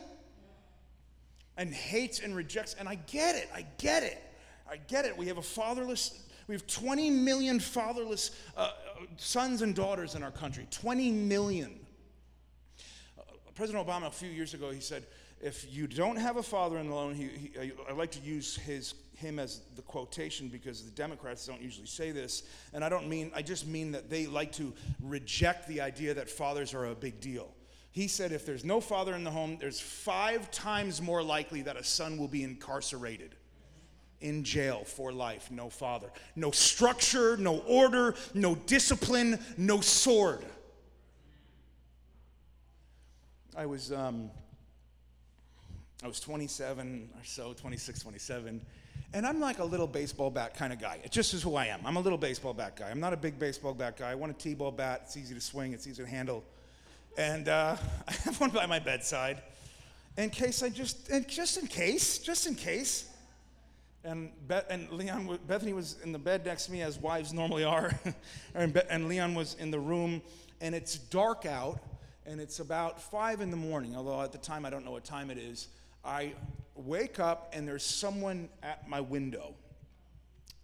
and 1.56 1.74
hates 1.74 2.20
and 2.20 2.36
rejects. 2.36 2.76
And 2.78 2.88
I 2.88 2.96
get 3.06 3.34
it. 3.34 3.48
I 3.54 3.66
get 3.78 4.02
it. 4.04 4.22
I 4.70 4.76
get 4.76 5.04
it. 5.04 5.16
We 5.16 5.26
have 5.26 5.38
a 5.38 5.42
fatherless, 5.42 6.22
we 6.46 6.54
have 6.54 6.66
20 6.66 7.10
million 7.10 7.58
fatherless 7.58 8.30
uh, 8.56 8.70
sons 9.16 9.62
and 9.62 9.74
daughters 9.74 10.14
in 10.14 10.22
our 10.22 10.30
country. 10.30 10.66
20 10.70 11.10
million. 11.10 11.78
Uh, 13.18 13.22
President 13.54 13.86
Obama, 13.86 14.06
a 14.06 14.10
few 14.10 14.28
years 14.28 14.54
ago, 14.54 14.70
he 14.70 14.80
said, 14.80 15.06
if 15.40 15.66
you 15.74 15.86
don't 15.86 16.16
have 16.16 16.36
a 16.36 16.42
father 16.42 16.78
in 16.78 16.88
the 16.88 17.14
he, 17.14 17.52
I 17.88 17.92
like 17.92 18.10
to 18.12 18.20
use 18.20 18.56
his 18.56 18.94
him 19.16 19.38
as 19.38 19.60
the 19.76 19.82
quotation 19.82 20.48
because 20.48 20.82
the 20.82 20.90
Democrats 20.90 21.46
don't 21.46 21.62
usually 21.62 21.86
say 21.86 22.10
this. 22.10 22.42
And 22.72 22.84
I 22.84 22.88
don't 22.88 23.08
mean, 23.08 23.30
I 23.34 23.42
just 23.42 23.66
mean 23.66 23.92
that 23.92 24.10
they 24.10 24.26
like 24.26 24.52
to 24.52 24.72
reject 25.00 25.68
the 25.68 25.80
idea 25.80 26.14
that 26.14 26.28
fathers 26.28 26.74
are 26.74 26.86
a 26.86 26.94
big 26.94 27.20
deal. 27.20 27.54
He 27.92 28.08
said 28.08 28.32
if 28.32 28.44
there's 28.44 28.64
no 28.64 28.80
father 28.80 29.14
in 29.14 29.22
the 29.22 29.30
home, 29.30 29.56
there's 29.60 29.80
five 29.80 30.50
times 30.50 31.00
more 31.00 31.22
likely 31.22 31.62
that 31.62 31.76
a 31.76 31.84
son 31.84 32.18
will 32.18 32.26
be 32.26 32.42
incarcerated 32.42 33.36
in 34.24 34.42
jail 34.42 34.82
for 34.84 35.12
life. 35.12 35.50
No 35.50 35.70
father. 35.70 36.10
No 36.34 36.50
structure, 36.50 37.36
no 37.36 37.58
order, 37.60 38.16
no 38.34 38.54
discipline, 38.54 39.38
no 39.56 39.80
sword. 39.80 40.44
I 43.56 43.66
was, 43.66 43.92
um, 43.92 44.30
I 46.02 46.08
was 46.08 46.18
27 46.18 47.10
or 47.14 47.24
so, 47.24 47.52
26, 47.52 48.00
27 48.00 48.60
and 49.14 49.24
I'm 49.24 49.38
like 49.38 49.60
a 49.60 49.64
little 49.64 49.86
baseball 49.86 50.28
bat 50.28 50.54
kind 50.56 50.72
of 50.72 50.80
guy. 50.80 50.98
It 51.04 51.12
just 51.12 51.34
is 51.34 51.42
who 51.42 51.54
I 51.54 51.66
am. 51.66 51.80
I'm 51.84 51.96
a 51.96 52.00
little 52.00 52.18
baseball 52.18 52.52
bat 52.52 52.74
guy. 52.74 52.90
I'm 52.90 52.98
not 52.98 53.12
a 53.12 53.16
big 53.16 53.38
baseball 53.38 53.72
bat 53.72 53.96
guy. 53.96 54.10
I 54.10 54.16
want 54.16 54.32
a 54.32 54.34
T-ball 54.34 54.72
bat. 54.72 55.02
It's 55.04 55.16
easy 55.16 55.34
to 55.34 55.40
swing. 55.40 55.72
It's 55.72 55.86
easy 55.86 56.02
to 56.02 56.08
handle. 56.08 56.42
And 57.16 57.48
uh, 57.48 57.76
I 58.08 58.12
have 58.12 58.40
one 58.40 58.50
by 58.50 58.66
my 58.66 58.80
bedside, 58.80 59.40
in 60.16 60.30
case 60.30 60.64
I 60.64 60.68
just, 60.68 61.10
and 61.10 61.28
just 61.28 61.58
in 61.58 61.68
case, 61.68 62.18
just 62.18 62.48
in 62.48 62.56
case. 62.56 63.08
And, 64.04 64.30
Be- 64.46 64.60
and 64.68 64.90
Leon, 64.90 65.38
Bethany 65.46 65.72
was 65.72 65.96
in 66.04 66.12
the 66.12 66.18
bed 66.18 66.44
next 66.44 66.66
to 66.66 66.72
me, 66.72 66.82
as 66.82 66.98
wives 66.98 67.32
normally 67.32 67.64
are. 67.64 67.98
and, 68.54 68.72
Be- 68.72 68.82
and 68.90 69.08
Leon 69.08 69.34
was 69.34 69.54
in 69.54 69.70
the 69.70 69.80
room, 69.80 70.20
and 70.60 70.74
it's 70.74 70.98
dark 70.98 71.46
out, 71.46 71.80
and 72.26 72.40
it's 72.40 72.60
about 72.60 73.00
five 73.00 73.40
in 73.40 73.50
the 73.50 73.56
morning. 73.56 73.96
Although 73.96 74.20
at 74.20 74.32
the 74.32 74.38
time 74.38 74.66
I 74.66 74.70
don't 74.70 74.84
know 74.84 74.90
what 74.90 75.04
time 75.04 75.30
it 75.30 75.38
is. 75.38 75.68
I 76.04 76.34
wake 76.74 77.18
up 77.18 77.52
and 77.54 77.66
there's 77.66 77.84
someone 77.84 78.48
at 78.62 78.88
my 78.88 79.00
window 79.00 79.54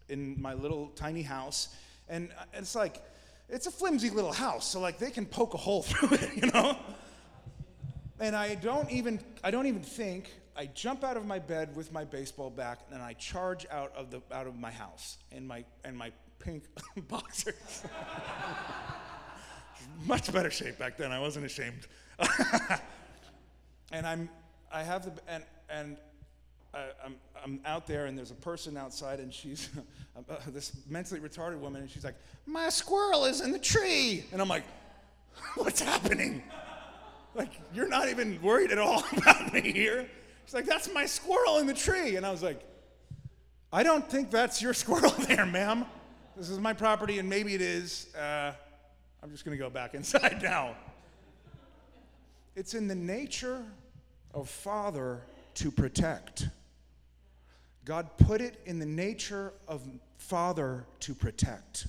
in 0.09 0.41
my 0.41 0.55
little 0.55 0.89
tiny 0.89 1.23
house. 1.23 1.75
And 2.09 2.31
uh, 2.39 2.45
it's 2.55 2.75
like, 2.75 3.03
it's 3.49 3.67
a 3.67 3.71
flimsy 3.71 4.11
little 4.11 4.33
house, 4.33 4.67
so 4.67 4.81
like 4.81 4.99
they 4.99 5.11
can 5.11 5.25
poke 5.25 5.55
a 5.55 5.57
hole 5.57 5.83
through 5.85 6.17
it, 6.17 6.31
you 6.37 6.51
know? 6.51 6.77
And 8.19 8.37
I 8.37 8.55
don't 8.57 8.91
even, 8.91 9.21
I 9.43 9.51
don't 9.51 9.67
even 9.67 9.83
think, 9.83 10.31
I 10.61 10.67
jump 10.75 11.05
out 11.05 11.17
of 11.17 11.25
my 11.25 11.39
bed 11.39 11.75
with 11.75 11.91
my 11.91 12.05
baseball 12.05 12.51
bat 12.51 12.83
and 12.93 13.01
I 13.01 13.15
charge 13.15 13.67
out 13.71 13.97
of 13.97 14.11
the 14.11 14.21
out 14.31 14.47
of 14.47 14.59
my 14.59 14.71
house 14.71 15.17
in 15.33 15.47
my 15.47 15.65
in 15.87 15.97
my 15.97 16.13
pink 16.39 16.65
boxers. 17.09 17.83
Much 20.05 20.31
better 20.31 20.51
shape 20.51 20.79
back 20.79 20.99
then. 20.99 21.13
I 21.13 21.19
wasn't 21.19 21.47
ashamed. 21.47 21.87
and 23.91 24.07
I'm 24.07 24.29
I 24.71 24.83
have 24.83 25.07
the, 25.07 25.13
and, 25.29 25.45
and 25.71 25.97
I, 26.75 26.89
am 27.07 27.17
I'm 27.43 27.61
out 27.65 27.87
there 27.87 28.05
and 28.05 28.19
there's 28.19 28.31
a 28.31 28.35
person 28.35 28.77
outside 28.77 29.19
and 29.19 29.33
she's 29.33 29.71
uh, 30.29 30.35
this 30.49 30.73
mentally 30.91 31.21
retarded 31.21 31.59
woman 31.59 31.81
and 31.81 31.91
she's 31.91 32.05
like, 32.05 32.17
my 32.45 32.69
squirrel 32.69 33.25
is 33.25 33.41
in 33.41 33.51
the 33.51 33.59
tree. 33.59 34.27
And 34.31 34.43
I'm 34.43 34.49
like, 34.49 34.65
what's 35.55 35.81
happening? 35.81 36.43
Like, 37.35 37.53
you're 37.73 37.89
not 37.89 38.11
even 38.11 38.43
worried 38.43 38.73
at 38.73 38.79
all 38.79 39.03
about 39.17 39.55
me 39.55 39.73
here. 39.73 40.07
She's 40.45 40.55
like, 40.55 40.67
that's 40.67 40.93
my 40.93 41.07
squirrel 41.07 41.59
in 41.59 41.67
the 41.67 41.75
tree. 41.75 42.17
And 42.17 42.27
I 42.27 42.31
was 42.31 42.43
like, 42.43 42.61
I 43.73 43.83
don't 43.83 44.09
think 44.09 44.31
that's 44.31 44.61
your 44.61 44.75
squirrel 44.83 45.13
there, 45.29 45.47
ma'am. 45.47 45.85
This 46.37 46.51
is 46.51 46.59
my 46.59 46.73
property 46.73 47.19
and 47.19 47.29
maybe 47.29 47.55
it 47.55 47.61
is. 47.61 48.15
Uh, 48.15 48.53
I'm 49.23 49.31
just 49.31 49.45
going 49.45 49.57
to 49.57 49.63
go 49.63 49.71
back 49.71 49.95
inside 49.95 50.41
now. 50.43 50.75
It's 52.57 52.75
in 52.75 52.89
the 52.89 52.95
nature 52.95 53.65
of 54.35 54.49
Father 54.49 55.23
to 55.55 55.71
protect. 55.71 56.49
God 57.85 58.09
put 58.19 58.41
it 58.41 58.61
in 58.67 58.79
the 58.79 58.87
nature 58.87 59.53
of 59.69 59.83
Father 60.19 60.85
to 61.01 61.15
protect. 61.15 61.87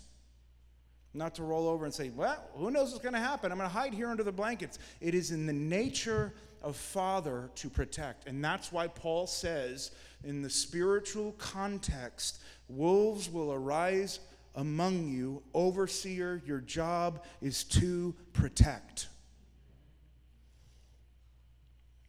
Not 1.14 1.36
to 1.36 1.44
roll 1.44 1.68
over 1.68 1.86
and 1.86 1.94
say, 1.94 2.10
well, 2.10 2.42
who 2.56 2.72
knows 2.72 2.92
what's 2.92 3.04
going 3.04 3.14
to 3.14 3.20
happen? 3.20 3.52
I'm 3.52 3.58
going 3.58 3.70
to 3.70 3.74
hide 3.74 3.94
here 3.94 4.10
under 4.10 4.24
the 4.24 4.32
blankets. 4.32 4.80
It 5.02 5.14
is 5.14 5.32
in 5.32 5.46
the 5.46 5.54
nature 5.54 6.34
of 6.62 6.76
Father 6.76 7.50
to 7.56 7.70
protect. 7.70 8.28
And 8.28 8.44
that's 8.44 8.72
why 8.72 8.88
Paul 8.88 9.28
says, 9.28 9.92
in 10.24 10.42
the 10.42 10.50
spiritual 10.50 11.34
context, 11.34 12.42
wolves 12.68 13.30
will 13.30 13.52
arise 13.52 14.20
among 14.56 15.08
you. 15.08 15.42
Overseer, 15.54 16.42
your 16.46 16.60
job 16.60 17.24
is 17.42 17.64
to 17.66 18.16
protect. 18.34 19.08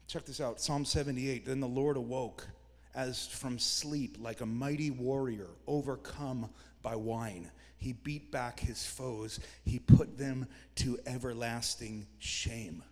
Check 0.07 0.27
this 0.27 0.41
out 0.41 0.61
Psalm 0.61 0.85
78. 0.85 1.47
Then 1.47 1.61
the 1.61 1.69
Lord 1.69 1.97
awoke 1.97 2.47
as 2.95 3.27
from 3.27 3.59
sleep, 3.59 4.19
like 4.21 4.43
a 4.43 4.47
mighty 4.47 4.91
warrior 4.91 5.49
overcome 5.67 6.51
by 6.83 6.97
wine. 6.97 7.51
He 7.79 7.95
beat 7.95 8.31
back 8.31 8.61
his 8.61 8.85
foes, 8.85 9.41
he 9.65 9.79
put 9.79 10.19
them 10.19 10.47
to 10.77 10.99
everlasting 11.07 12.07
shame. 12.19 12.85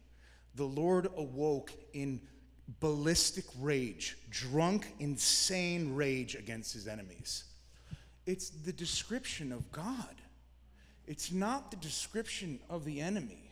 The 0.54 0.64
Lord 0.64 1.06
awoke 1.16 1.72
in 1.92 2.20
ballistic 2.80 3.44
rage, 3.58 4.16
drunk, 4.30 4.86
insane 4.98 5.94
rage 5.94 6.34
against 6.34 6.72
his 6.72 6.86
enemies. 6.86 7.44
It's 8.26 8.50
the 8.50 8.72
description 8.72 9.52
of 9.52 9.70
God. 9.72 10.14
it's 11.06 11.32
not 11.32 11.70
the 11.70 11.76
description 11.78 12.60
of 12.68 12.84
the 12.84 13.00
enemy. 13.00 13.50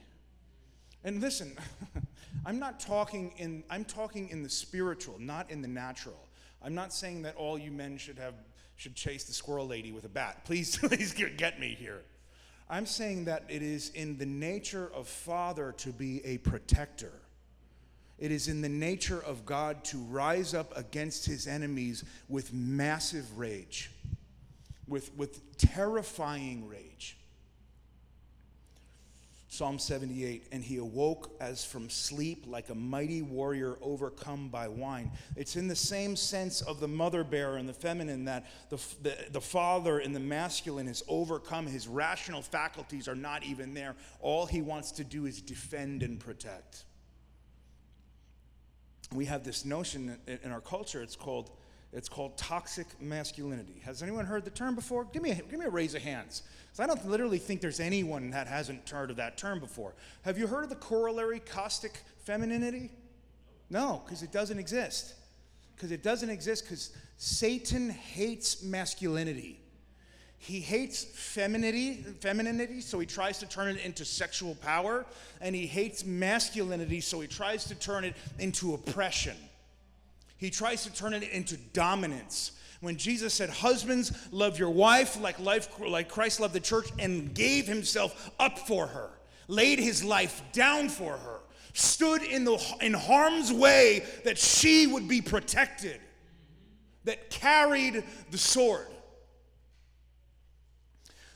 And 1.02 1.21
listen, 1.21 1.57
I'm 2.47 2.59
not 2.59 2.78
talking 2.78 3.33
in 3.38 3.64
I'm 3.71 3.85
talking 3.85 4.28
in 4.28 4.43
the 4.43 4.49
spiritual, 4.49 5.17
not 5.19 5.50
in 5.50 5.62
the 5.62 5.69
natural. 5.69 6.28
I'm 6.62 6.75
not 6.75 6.93
saying 6.93 7.23
that 7.23 7.37
all 7.37 7.59
you 7.59 7.71
men 7.71 7.99
should 7.99 8.19
have 8.19 8.35
should 8.76 8.95
chase 8.95 9.25
the 9.25 9.33
squirrel 9.33 9.67
lady 9.67 9.90
with 9.90 10.05
a 10.05 10.09
bat. 10.09 10.45
Please 10.45 10.76
please 10.78 11.12
get 11.12 11.59
me 11.59 11.76
here. 11.78 12.02
I'm 12.70 12.87
saying 12.87 13.25
that 13.26 13.44
it 13.48 13.62
is 13.62 13.90
in 13.90 14.18
the 14.18 14.26
nature 14.26 14.90
of 14.94 15.08
father 15.08 15.72
to 15.78 15.90
be 15.90 16.25
a 16.25 16.38
protector. 16.38 17.12
It 18.18 18.32
is 18.32 18.48
in 18.48 18.60
the 18.60 18.68
nature 18.68 19.20
of 19.20 19.46
God 19.46 19.84
to 19.84 19.98
rise 19.98 20.52
up 20.52 20.76
against 20.76 21.25
his 21.25 21.46
enemies 21.46 22.04
with 22.28 22.52
massive 22.52 23.38
rage, 23.38 23.90
with, 24.87 25.14
with 25.16 25.56
terrifying 25.56 26.68
rage. 26.68 27.16
Psalm 29.50 29.78
78, 29.78 30.47
and 30.52 30.62
he 30.62 30.76
awoke 30.76 31.35
as 31.40 31.64
from 31.64 31.88
sleep 31.88 32.45
like 32.47 32.69
a 32.69 32.75
mighty 32.75 33.23
warrior 33.23 33.78
overcome 33.81 34.49
by 34.49 34.69
wine. 34.69 35.11
It's 35.37 35.57
in 35.57 35.69
the 35.69 35.76
same 35.76 36.17
sense 36.17 36.61
of 36.61 36.81
the 36.81 36.88
mother 36.88 37.25
bearer 37.25 37.57
and 37.57 37.67
the 37.67 37.73
feminine 37.73 38.26
that 38.26 38.45
the, 38.69 38.76
the, 39.02 39.17
the 39.33 39.40
father 39.40 40.00
in 40.00 40.12
the 40.12 40.21
masculine 40.21 40.87
is 40.87 41.02
overcome. 41.09 41.67
His 41.67 41.88
rational 41.88 42.43
faculties 42.43 43.09
are 43.09 43.14
not 43.14 43.43
even 43.43 43.73
there. 43.73 43.97
All 44.21 44.45
he 44.45 44.61
wants 44.61 44.93
to 44.93 45.05
do 45.05 45.25
is 45.25 45.40
defend 45.40 46.02
and 46.02 46.21
protect. 46.21 46.85
We 49.14 49.25
have 49.25 49.45
this 49.45 49.64
notion 49.64 50.19
in 50.26 50.52
our 50.52 50.61
culture, 50.61 51.02
it's 51.02 51.17
called 51.17 51.52
it's 51.92 52.09
called 52.09 52.37
toxic 52.37 52.87
masculinity. 53.00 53.80
Has 53.85 54.02
anyone 54.02 54.26
heard 54.26 54.45
the 54.45 54.50
term 54.50 54.75
before? 54.75 55.04
Give 55.04 55.23
me 55.23 55.30
a, 55.30 55.37
give 55.37 55.59
me 55.59 55.64
a 55.64 55.71
raise 55.71 55.95
of 55.95 56.02
hands. 56.02 56.42
Because 56.66 56.80
I 56.80 56.87
don't 56.87 57.09
literally 57.09 57.38
think 57.38 57.61
there's 57.61 57.80
anyone 57.80 58.30
that 58.30 58.47
hasn't 58.47 58.88
heard 58.88 59.11
of 59.11 59.16
that 59.16 59.38
term 59.38 59.59
before. 59.59 59.95
Have 60.23 60.38
you 60.38 60.47
heard 60.47 60.64
of 60.64 60.71
the 60.71 60.76
corollary 60.76 61.40
caustic 61.40 62.02
femininity? 62.25 62.90
No, 63.71 64.02
because 64.04 64.23
it 64.23 64.33
doesn't 64.33 64.59
exist. 64.59 65.14
Because 65.75 65.90
it 65.90 66.02
doesn't 66.02 66.28
exist 66.28 66.64
because 66.64 66.90
Satan 67.16 67.88
hates 67.88 68.62
masculinity. 68.62 69.61
He 70.37 70.61
hates 70.61 71.04
femininity, 71.04 72.04
femininity, 72.21 72.80
so 72.80 72.99
he 73.00 73.07
tries 73.07 73.38
to 73.38 73.47
turn 73.47 73.68
it 73.68 73.85
into 73.85 74.04
sexual 74.04 74.54
power, 74.57 75.04
and 75.40 75.54
he 75.54 75.66
hates 75.66 76.04
masculinity, 76.04 77.00
so 77.00 77.21
he 77.21 77.26
tries 77.26 77.64
to 77.64 77.75
turn 77.75 78.04
it 78.04 78.14
into 78.38 78.75
oppression. 78.75 79.37
He 80.38 80.50
tries 80.50 80.85
to 80.85 80.92
turn 80.92 81.12
it 81.12 81.25
into 81.25 81.57
dominance. 81.57 82.52
When 82.80 82.97
Jesus 82.97 83.35
said, 83.35 83.50
Husbands, 83.50 84.12
love 84.30 84.59
your 84.59 84.71
wife 84.71 85.21
like, 85.21 85.38
life, 85.40 85.68
like 85.80 86.09
Christ 86.09 86.38
loved 86.40 86.54
the 86.54 86.61
church 86.61 86.88
and 86.99 87.35
gave 87.35 87.66
himself 87.66 88.30
up 88.38 88.59
for 88.59 88.87
her, 88.87 89.11
laid 89.49 89.80
his 89.80 90.04
life 90.04 90.40
down 90.52 90.88
for 90.88 91.16
her, 91.16 91.40
stood 91.73 92.23
in, 92.23 92.45
the, 92.45 92.76
in 92.80 92.95
harm's 92.95 93.52
way 93.52 94.04
that 94.25 94.38
she 94.38 94.87
would 94.87 95.09
be 95.09 95.21
protected, 95.21 96.00
that 97.02 97.30
carried 97.30 98.04
the 98.30 98.38
sword. 98.38 98.87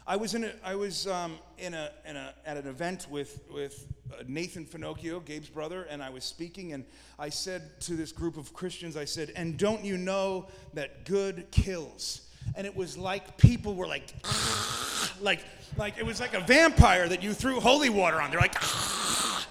I 0.07 0.17
was 0.17 0.35
in 0.35 0.45
a, 0.45 0.53
I 0.65 0.77
was 0.77 1.09
um, 1.09 1.39
in 1.59 1.75
a, 1.75 1.91
in 2.07 2.17
a, 2.17 2.35
at 2.45 2.57
an 2.57 2.69
event 2.69 3.07
with, 3.11 3.41
with 3.53 3.87
Nathan 4.27 4.65
Finocchio, 4.65 5.25
Gabe's 5.25 5.49
brother, 5.49 5.87
and 5.91 6.03
I 6.03 6.11
was 6.11 6.25
speaking, 6.25 6.73
and 6.73 6.85
I 7.19 7.29
said 7.29 7.81
to 7.81 7.95
this 7.95 8.13
group 8.13 8.37
of 8.37 8.53
Christians, 8.53 8.97
I 8.97 9.05
said, 9.05 9.33
and 9.37 9.57
don't 9.57 9.85
you 9.85 9.97
know 9.97 10.47
that 10.75 11.05
good 11.05 11.51
kills? 11.51 12.23
And 12.57 12.67
it 12.67 12.77
was 12.77 12.99
like 12.99 13.37
people 13.37 13.75
were 13.75 13.87
like, 13.87 14.15
ah, 14.25 15.13
like, 15.21 15.41
like 15.77 15.99
it 15.99 16.05
was 16.05 16.21
like 16.21 16.35
a 16.35 16.41
vampire 16.41 17.09
that 17.09 17.23
you 17.23 17.33
threw 17.33 17.61
holy 17.61 17.91
water 17.91 18.21
on. 18.21 18.31
They're 18.31 18.41
like, 18.41 18.57
ah, 18.61 19.47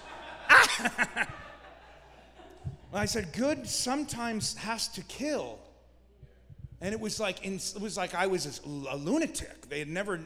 ah. 0.49 1.27
I 2.93 3.05
said, 3.05 3.31
good 3.31 3.67
sometimes 3.67 4.55
has 4.55 4.89
to 4.89 5.01
kill. 5.03 5.59
And 6.81 6.93
it 6.93 6.99
was 6.99 7.19
like, 7.19 7.45
it 7.45 7.75
was 7.79 7.95
like 7.95 8.15
I 8.15 8.27
was 8.27 8.59
a 8.65 8.95
lunatic. 8.97 9.69
They 9.69 9.79
had 9.79 9.87
never 9.87 10.19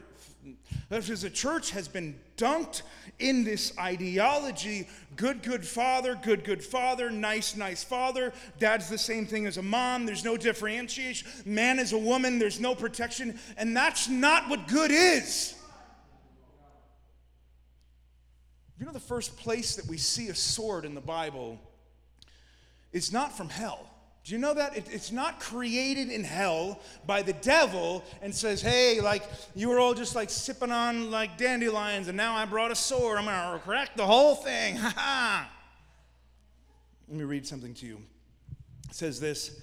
because 0.88 1.22
the 1.22 1.30
church 1.30 1.70
has 1.70 1.88
been 1.88 2.18
dunked 2.36 2.82
in 3.18 3.44
this 3.44 3.76
ideology 3.78 4.88
good, 5.16 5.42
good 5.42 5.66
father, 5.66 6.14
good, 6.22 6.44
good 6.44 6.62
father, 6.62 7.10
nice, 7.10 7.56
nice 7.56 7.82
father. 7.82 8.32
Dad's 8.58 8.88
the 8.88 8.98
same 8.98 9.26
thing 9.26 9.46
as 9.46 9.56
a 9.56 9.62
mom. 9.62 10.06
There's 10.06 10.24
no 10.24 10.36
differentiation. 10.36 11.28
Man 11.44 11.78
is 11.78 11.92
a 11.92 11.98
woman. 11.98 12.38
There's 12.38 12.60
no 12.60 12.74
protection. 12.74 13.38
And 13.56 13.76
that's 13.76 14.08
not 14.08 14.48
what 14.48 14.68
good 14.68 14.90
is. 14.90 15.54
You 18.78 18.84
know, 18.84 18.92
the 18.92 19.00
first 19.00 19.36
place 19.38 19.76
that 19.76 19.86
we 19.86 19.96
see 19.96 20.28
a 20.28 20.34
sword 20.34 20.84
in 20.84 20.94
the 20.94 21.00
Bible 21.00 21.58
is 22.92 23.10
not 23.10 23.36
from 23.36 23.48
hell. 23.48 23.90
Do 24.26 24.32
you 24.32 24.38
know 24.40 24.54
that? 24.54 24.76
It, 24.76 24.88
it's 24.90 25.12
not 25.12 25.38
created 25.38 26.10
in 26.10 26.24
hell 26.24 26.80
by 27.06 27.22
the 27.22 27.32
devil 27.34 28.02
and 28.20 28.34
says, 28.34 28.60
hey, 28.60 29.00
like, 29.00 29.22
you 29.54 29.68
were 29.68 29.78
all 29.78 29.94
just 29.94 30.16
like 30.16 30.30
sipping 30.30 30.72
on 30.72 31.12
like 31.12 31.38
dandelions 31.38 32.08
and 32.08 32.16
now 32.16 32.34
I 32.34 32.44
brought 32.44 32.72
a 32.72 32.74
sword. 32.74 33.18
I'm 33.18 33.26
going 33.26 33.60
to 33.60 33.64
crack 33.64 33.96
the 33.96 34.04
whole 34.04 34.34
thing. 34.34 34.76
Ha 34.86 34.92
ha. 34.96 35.50
Let 37.08 37.18
me 37.18 37.22
read 37.22 37.46
something 37.46 37.72
to 37.74 37.86
you. 37.86 38.02
It 38.88 38.96
says 38.96 39.20
this 39.20 39.62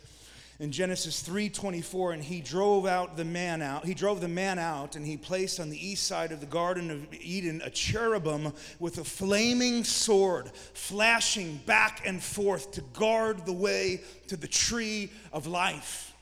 in 0.63 0.71
Genesis 0.71 1.21
3:24 1.21 2.13
and 2.13 2.23
he 2.23 2.39
drove 2.39 2.85
out 2.85 3.17
the 3.17 3.25
man 3.25 3.61
out 3.61 3.85
he 3.85 3.93
drove 3.93 4.21
the 4.21 4.29
man 4.29 4.57
out 4.57 4.95
and 4.95 5.05
he 5.05 5.17
placed 5.17 5.59
on 5.59 5.69
the 5.69 5.87
east 5.87 6.07
side 6.07 6.31
of 6.31 6.39
the 6.39 6.45
garden 6.45 6.89
of 6.89 7.05
Eden 7.21 7.61
a 7.65 7.69
cherubim 7.69 8.53
with 8.79 8.97
a 8.97 9.03
flaming 9.03 9.83
sword 9.83 10.49
flashing 10.73 11.57
back 11.65 12.03
and 12.05 12.23
forth 12.23 12.71
to 12.71 12.81
guard 12.93 13.45
the 13.45 13.51
way 13.51 13.99
to 14.27 14.37
the 14.37 14.47
tree 14.47 15.11
of 15.33 15.47
life. 15.47 16.13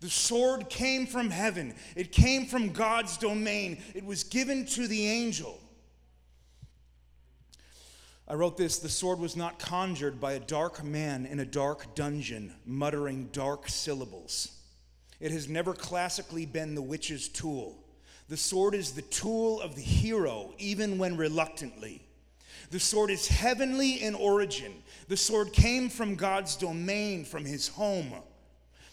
The 0.00 0.10
sword 0.10 0.68
came 0.68 1.06
from 1.06 1.30
heaven. 1.30 1.74
It 1.96 2.12
came 2.12 2.44
from 2.44 2.72
God's 2.72 3.16
domain. 3.16 3.80
It 3.94 4.04
was 4.04 4.22
given 4.22 4.66
to 4.66 4.86
the 4.86 5.06
angel 5.06 5.58
I 8.28 8.34
wrote 8.34 8.56
this 8.56 8.78
The 8.78 8.88
sword 8.88 9.18
was 9.18 9.36
not 9.36 9.58
conjured 9.58 10.20
by 10.20 10.32
a 10.32 10.40
dark 10.40 10.82
man 10.84 11.26
in 11.26 11.40
a 11.40 11.44
dark 11.44 11.94
dungeon, 11.94 12.54
muttering 12.64 13.28
dark 13.32 13.68
syllables. 13.68 14.58
It 15.20 15.30
has 15.30 15.48
never 15.48 15.74
classically 15.74 16.46
been 16.46 16.74
the 16.74 16.82
witch's 16.82 17.28
tool. 17.28 17.78
The 18.28 18.36
sword 18.36 18.74
is 18.74 18.92
the 18.92 19.02
tool 19.02 19.60
of 19.60 19.74
the 19.74 19.82
hero, 19.82 20.54
even 20.58 20.98
when 20.98 21.16
reluctantly. 21.16 22.02
The 22.70 22.80
sword 22.80 23.10
is 23.10 23.28
heavenly 23.28 24.02
in 24.02 24.14
origin. 24.14 24.72
The 25.08 25.16
sword 25.16 25.52
came 25.52 25.88
from 25.90 26.16
God's 26.16 26.56
domain, 26.56 27.24
from 27.24 27.44
his 27.44 27.68
home. 27.68 28.14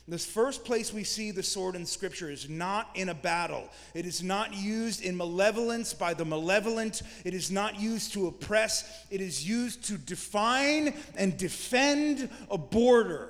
The 0.09 0.17
first 0.17 0.65
place 0.65 0.91
we 0.91 1.03
see 1.03 1.29
the 1.29 1.43
sword 1.43 1.75
in 1.75 1.85
Scripture 1.85 2.31
is 2.31 2.49
not 2.49 2.89
in 2.95 3.09
a 3.09 3.13
battle. 3.13 3.69
It 3.93 4.07
is 4.07 4.23
not 4.23 4.55
used 4.55 5.03
in 5.03 5.15
malevolence 5.15 5.93
by 5.93 6.15
the 6.15 6.25
malevolent. 6.25 7.03
It 7.23 7.35
is 7.35 7.51
not 7.51 7.79
used 7.79 8.13
to 8.13 8.25
oppress. 8.25 9.05
It 9.11 9.21
is 9.21 9.47
used 9.47 9.83
to 9.85 9.99
define 9.99 10.95
and 11.15 11.37
defend 11.37 12.27
a 12.49 12.57
border. 12.57 13.29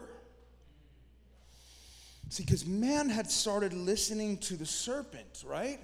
See, 2.29 2.43
because 2.43 2.65
man 2.65 3.09
had 3.09 3.29
started 3.29 3.73
listening 3.73 4.37
to 4.37 4.55
the 4.55 4.65
serpent, 4.65 5.43
right? 5.45 5.81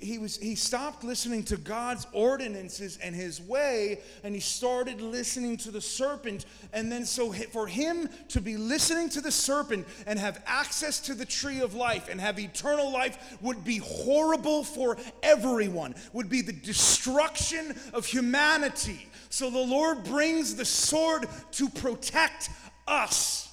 He, 0.00 0.18
was, 0.18 0.36
he 0.36 0.54
stopped 0.54 1.04
listening 1.04 1.42
to 1.44 1.56
God's 1.56 2.06
ordinances 2.12 2.98
and 3.02 3.14
his 3.14 3.40
way, 3.40 4.00
and 4.22 4.34
he 4.34 4.40
started 4.40 5.00
listening 5.00 5.56
to 5.58 5.70
the 5.70 5.80
serpent. 5.80 6.46
And 6.72 6.90
then, 6.90 7.04
so 7.04 7.32
for 7.32 7.66
him 7.66 8.08
to 8.28 8.40
be 8.40 8.56
listening 8.56 9.08
to 9.10 9.20
the 9.20 9.30
serpent 9.30 9.86
and 10.06 10.18
have 10.18 10.42
access 10.46 11.00
to 11.00 11.14
the 11.14 11.24
tree 11.24 11.60
of 11.60 11.74
life 11.74 12.08
and 12.08 12.20
have 12.20 12.38
eternal 12.38 12.92
life 12.92 13.36
would 13.40 13.64
be 13.64 13.78
horrible 13.78 14.64
for 14.64 14.96
everyone, 15.22 15.94
would 16.12 16.28
be 16.28 16.42
the 16.42 16.52
destruction 16.52 17.74
of 17.92 18.06
humanity. 18.06 19.08
So 19.30 19.50
the 19.50 19.58
Lord 19.58 20.04
brings 20.04 20.56
the 20.56 20.64
sword 20.64 21.26
to 21.52 21.68
protect 21.68 22.50
us, 22.86 23.50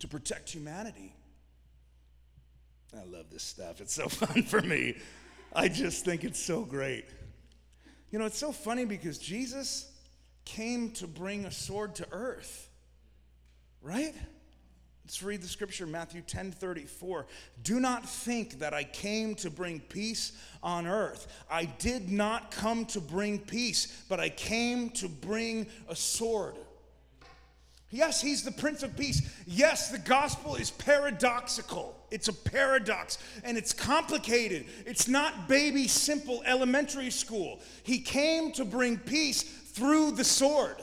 to 0.00 0.08
protect 0.08 0.50
humanity. 0.50 1.14
I 2.94 3.04
love 3.04 3.30
this 3.30 3.42
stuff. 3.42 3.80
It's 3.80 3.94
so 3.94 4.08
fun 4.08 4.42
for 4.42 4.60
me. 4.60 4.96
I 5.54 5.68
just 5.68 6.04
think 6.04 6.24
it's 6.24 6.40
so 6.40 6.62
great. 6.62 7.04
You 8.10 8.18
know, 8.18 8.26
it's 8.26 8.38
so 8.38 8.52
funny 8.52 8.84
because 8.84 9.18
Jesus 9.18 9.90
came 10.44 10.90
to 10.92 11.06
bring 11.06 11.44
a 11.44 11.50
sword 11.50 11.94
to 11.96 12.06
earth, 12.12 12.68
right? 13.80 14.14
Let's 15.04 15.22
read 15.22 15.42
the 15.42 15.48
scripture, 15.48 15.86
Matthew 15.86 16.22
10 16.22 16.52
34. 16.52 17.26
Do 17.62 17.80
not 17.80 18.08
think 18.08 18.60
that 18.60 18.72
I 18.72 18.84
came 18.84 19.34
to 19.36 19.50
bring 19.50 19.80
peace 19.80 20.32
on 20.62 20.86
earth. 20.86 21.26
I 21.50 21.64
did 21.64 22.10
not 22.10 22.50
come 22.50 22.84
to 22.86 23.00
bring 23.00 23.38
peace, 23.38 24.04
but 24.08 24.20
I 24.20 24.28
came 24.28 24.90
to 24.90 25.08
bring 25.08 25.66
a 25.88 25.96
sword. 25.96 26.56
Yes, 27.92 28.22
he's 28.22 28.42
the 28.42 28.50
Prince 28.50 28.82
of 28.82 28.96
Peace. 28.96 29.20
Yes, 29.46 29.90
the 29.90 29.98
gospel 29.98 30.56
is 30.56 30.70
paradoxical. 30.70 31.94
It's 32.10 32.28
a 32.28 32.32
paradox 32.32 33.18
and 33.44 33.58
it's 33.58 33.74
complicated. 33.74 34.64
It's 34.86 35.08
not 35.08 35.46
baby, 35.46 35.86
simple 35.86 36.42
elementary 36.46 37.10
school. 37.10 37.60
He 37.82 38.00
came 38.00 38.50
to 38.52 38.64
bring 38.64 38.96
peace 38.96 39.42
through 39.42 40.12
the 40.12 40.24
sword 40.24 40.76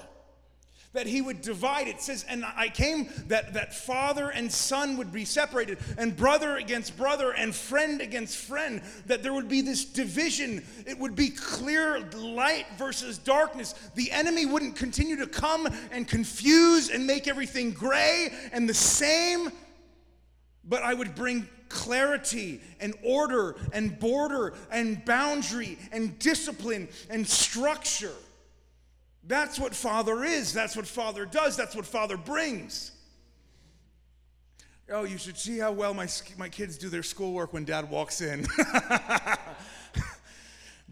that 0.93 1.05
he 1.05 1.21
would 1.21 1.41
divide. 1.41 1.87
It 1.87 2.01
says, 2.01 2.25
and 2.27 2.43
I 2.43 2.69
came 2.69 3.09
that, 3.27 3.53
that 3.53 3.75
father 3.75 4.29
and 4.29 4.51
son 4.51 4.97
would 4.97 5.11
be 5.11 5.23
separated, 5.23 5.77
and 5.97 6.15
brother 6.15 6.57
against 6.57 6.97
brother, 6.97 7.31
and 7.31 7.53
friend 7.53 8.01
against 8.01 8.37
friend, 8.37 8.81
that 9.05 9.21
there 9.21 9.33
would 9.33 9.47
be 9.47 9.61
this 9.61 9.85
division. 9.85 10.63
It 10.87 10.97
would 10.97 11.15
be 11.15 11.29
clear 11.29 11.99
light 12.15 12.65
versus 12.77 13.19
darkness. 13.19 13.75
The 13.95 14.11
enemy 14.11 14.45
wouldn't 14.45 14.75
continue 14.75 15.17
to 15.17 15.27
come 15.27 15.67
and 15.91 16.07
confuse 16.07 16.89
and 16.89 17.05
make 17.05 17.27
everything 17.27 17.71
gray 17.71 18.33
and 18.51 18.67
the 18.67 18.73
same, 18.73 19.51
but 20.63 20.81
I 20.81 20.93
would 20.95 21.13
bring 21.13 21.47
clarity 21.69 22.61
and 22.79 22.95
order 23.03 23.55
and 23.71 23.99
border 23.99 24.55
and 24.71 25.05
boundary 25.05 25.77
and 25.91 26.17
discipline 26.17 26.87
and 27.11 27.27
structure. 27.27 28.15
That's 29.23 29.59
what 29.59 29.75
Father 29.75 30.23
is. 30.23 30.53
That's 30.53 30.75
what 30.75 30.87
Father 30.87 31.25
does. 31.25 31.55
That's 31.55 31.75
what 31.75 31.85
Father 31.85 32.17
brings. 32.17 32.91
Oh, 34.91 35.03
you 35.03 35.19
should 35.19 35.37
see 35.37 35.59
how 35.59 35.71
well 35.71 35.93
my, 35.93 36.07
my 36.37 36.49
kids 36.49 36.77
do 36.77 36.89
their 36.89 37.03
schoolwork 37.03 37.53
when 37.53 37.63
dad 37.63 37.89
walks 37.89 38.21
in. 38.21 38.47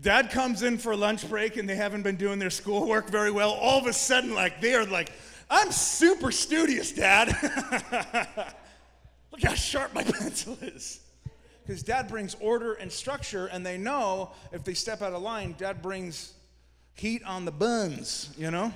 dad 0.02 0.30
comes 0.30 0.62
in 0.62 0.78
for 0.78 0.96
lunch 0.96 1.28
break 1.28 1.58
and 1.58 1.68
they 1.68 1.76
haven't 1.76 2.04
been 2.04 2.16
doing 2.16 2.38
their 2.38 2.52
schoolwork 2.52 3.10
very 3.10 3.32
well. 3.32 3.52
All 3.52 3.80
of 3.80 3.88
a 3.88 3.94
sudden, 3.94 4.36
like, 4.36 4.62
they 4.62 4.76
are 4.76 4.86
like, 4.86 5.12
I'm 5.50 5.72
super 5.72 6.32
studious, 6.32 6.92
dad. 6.92 7.30
Look 9.32 9.42
how 9.42 9.56
sharp 9.56 9.96
my 9.96 10.04
pencil 10.04 10.58
is. 10.62 11.00
Because 11.66 11.84
dad 11.84 12.08
brings 12.08 12.36
order 12.40 12.74
and 12.74 12.92
structure, 12.92 13.48
and 13.48 13.66
they 13.66 13.78
know 13.78 14.32
if 14.52 14.64
they 14.64 14.74
step 14.74 15.02
out 15.02 15.14
of 15.14 15.22
line, 15.22 15.56
dad 15.58 15.82
brings 15.82 16.34
heat 16.98 17.24
on 17.24 17.46
the 17.46 17.52
buns, 17.52 18.34
you 18.38 18.52
know? 18.52 18.74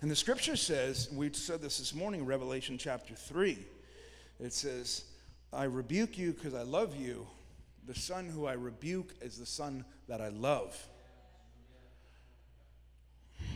And 0.00 0.10
the 0.10 0.16
scripture 0.16 0.56
says, 0.56 1.08
we 1.12 1.32
said 1.32 1.60
this 1.60 1.78
this 1.78 1.94
morning, 1.94 2.24
Revelation 2.24 2.78
chapter 2.78 3.14
3. 3.14 3.58
It 4.40 4.52
says, 4.52 5.04
I 5.52 5.64
rebuke 5.64 6.16
you 6.16 6.32
because 6.32 6.54
I 6.54 6.62
love 6.62 6.94
you. 6.96 7.26
The 7.86 7.94
son 7.94 8.26
who 8.28 8.46
I 8.46 8.52
rebuke 8.52 9.14
is 9.20 9.38
the 9.38 9.46
son 9.46 9.84
that 10.06 10.20
I 10.20 10.28
love 10.28 10.76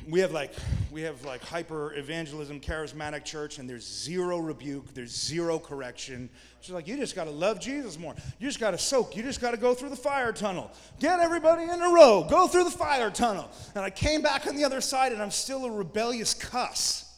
we 0.08 0.20
have 0.20 0.32
like 0.32 0.52
we 0.90 1.02
have 1.02 1.24
like 1.24 1.42
hyper 1.42 1.94
evangelism 1.94 2.60
charismatic 2.60 3.24
church 3.24 3.58
and 3.58 3.68
there's 3.68 3.86
zero 3.86 4.38
rebuke 4.38 4.92
there's 4.94 5.14
zero 5.14 5.58
correction. 5.58 6.28
She's 6.60 6.72
like 6.72 6.88
you 6.88 6.96
just 6.96 7.14
got 7.14 7.24
to 7.24 7.30
love 7.30 7.60
jesus 7.60 7.98
more. 7.98 8.14
You 8.38 8.48
just 8.48 8.60
got 8.60 8.72
to 8.72 8.78
soak. 8.78 9.16
You 9.16 9.22
just 9.22 9.40
got 9.40 9.52
to 9.52 9.56
go 9.56 9.74
through 9.74 9.90
the 9.90 9.96
fire 9.96 10.32
tunnel. 10.32 10.70
Get 11.00 11.20
everybody 11.20 11.64
in 11.64 11.82
a 11.82 11.88
row. 11.88 12.26
Go 12.28 12.46
through 12.46 12.64
the 12.64 12.70
fire 12.70 13.10
tunnel. 13.10 13.50
And 13.74 13.84
i 13.84 13.90
came 13.90 14.22
back 14.22 14.46
on 14.46 14.56
the 14.56 14.64
other 14.64 14.80
side 14.80 15.12
and 15.12 15.22
i'm 15.22 15.30
still 15.30 15.64
a 15.64 15.70
rebellious 15.70 16.34
cuss 16.34 17.08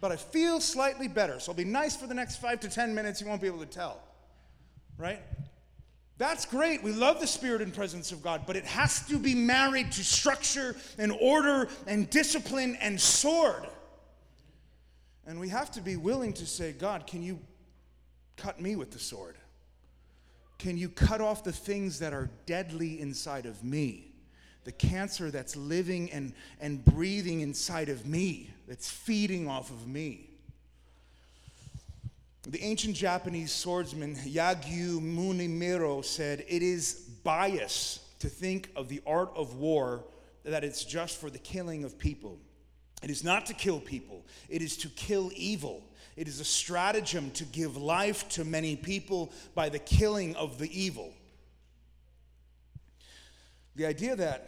but 0.00 0.10
i 0.10 0.16
feel 0.16 0.60
slightly 0.60 1.08
better. 1.08 1.38
So 1.38 1.52
it'll 1.52 1.64
be 1.64 1.64
nice 1.64 1.96
for 1.96 2.06
the 2.06 2.14
next 2.14 2.36
five 2.36 2.60
to 2.60 2.68
ten 2.68 2.94
minutes. 2.94 3.20
You 3.20 3.26
won't 3.26 3.40
be 3.40 3.46
able 3.46 3.60
to 3.60 3.66
tell 3.66 4.00
right 4.98 5.20
that's 6.22 6.46
great. 6.46 6.84
We 6.84 6.92
love 6.92 7.20
the 7.20 7.26
spirit 7.26 7.62
and 7.62 7.74
presence 7.74 8.12
of 8.12 8.22
God, 8.22 8.42
but 8.46 8.54
it 8.54 8.64
has 8.64 9.04
to 9.08 9.18
be 9.18 9.34
married 9.34 9.90
to 9.92 10.04
structure 10.04 10.76
and 10.96 11.12
order 11.20 11.68
and 11.88 12.08
discipline 12.10 12.78
and 12.80 13.00
sword. 13.00 13.66
And 15.26 15.40
we 15.40 15.48
have 15.48 15.72
to 15.72 15.80
be 15.80 15.96
willing 15.96 16.32
to 16.34 16.46
say, 16.46 16.72
God, 16.72 17.08
can 17.08 17.22
you 17.22 17.40
cut 18.36 18.60
me 18.60 18.76
with 18.76 18.92
the 18.92 19.00
sword? 19.00 19.36
Can 20.58 20.78
you 20.78 20.88
cut 20.88 21.20
off 21.20 21.42
the 21.42 21.50
things 21.50 21.98
that 21.98 22.12
are 22.12 22.30
deadly 22.46 23.00
inside 23.00 23.44
of 23.44 23.64
me? 23.64 24.14
The 24.62 24.70
cancer 24.70 25.28
that's 25.32 25.56
living 25.56 26.08
and, 26.12 26.34
and 26.60 26.84
breathing 26.84 27.40
inside 27.40 27.88
of 27.88 28.06
me, 28.06 28.48
that's 28.68 28.88
feeding 28.88 29.48
off 29.48 29.70
of 29.70 29.88
me. 29.88 30.30
The 32.48 32.62
ancient 32.62 32.96
Japanese 32.96 33.52
swordsman 33.52 34.16
Yagyu 34.16 35.00
Munenori 35.00 36.04
said, 36.04 36.44
It 36.48 36.62
is 36.62 36.94
bias 37.22 38.00
to 38.18 38.28
think 38.28 38.70
of 38.74 38.88
the 38.88 39.00
art 39.06 39.30
of 39.36 39.54
war 39.54 40.04
that 40.44 40.64
it's 40.64 40.84
just 40.84 41.20
for 41.20 41.30
the 41.30 41.38
killing 41.38 41.84
of 41.84 41.98
people. 41.98 42.40
It 43.00 43.10
is 43.10 43.22
not 43.22 43.46
to 43.46 43.54
kill 43.54 43.78
people, 43.78 44.26
it 44.48 44.60
is 44.60 44.76
to 44.78 44.88
kill 44.88 45.30
evil. 45.34 45.84
It 46.14 46.28
is 46.28 46.40
a 46.40 46.44
stratagem 46.44 47.30
to 47.32 47.44
give 47.46 47.78
life 47.78 48.28
to 48.30 48.44
many 48.44 48.76
people 48.76 49.32
by 49.54 49.70
the 49.70 49.78
killing 49.78 50.36
of 50.36 50.58
the 50.58 50.68
evil. 50.78 51.10
The 53.76 53.86
idea 53.86 54.14
that 54.16 54.46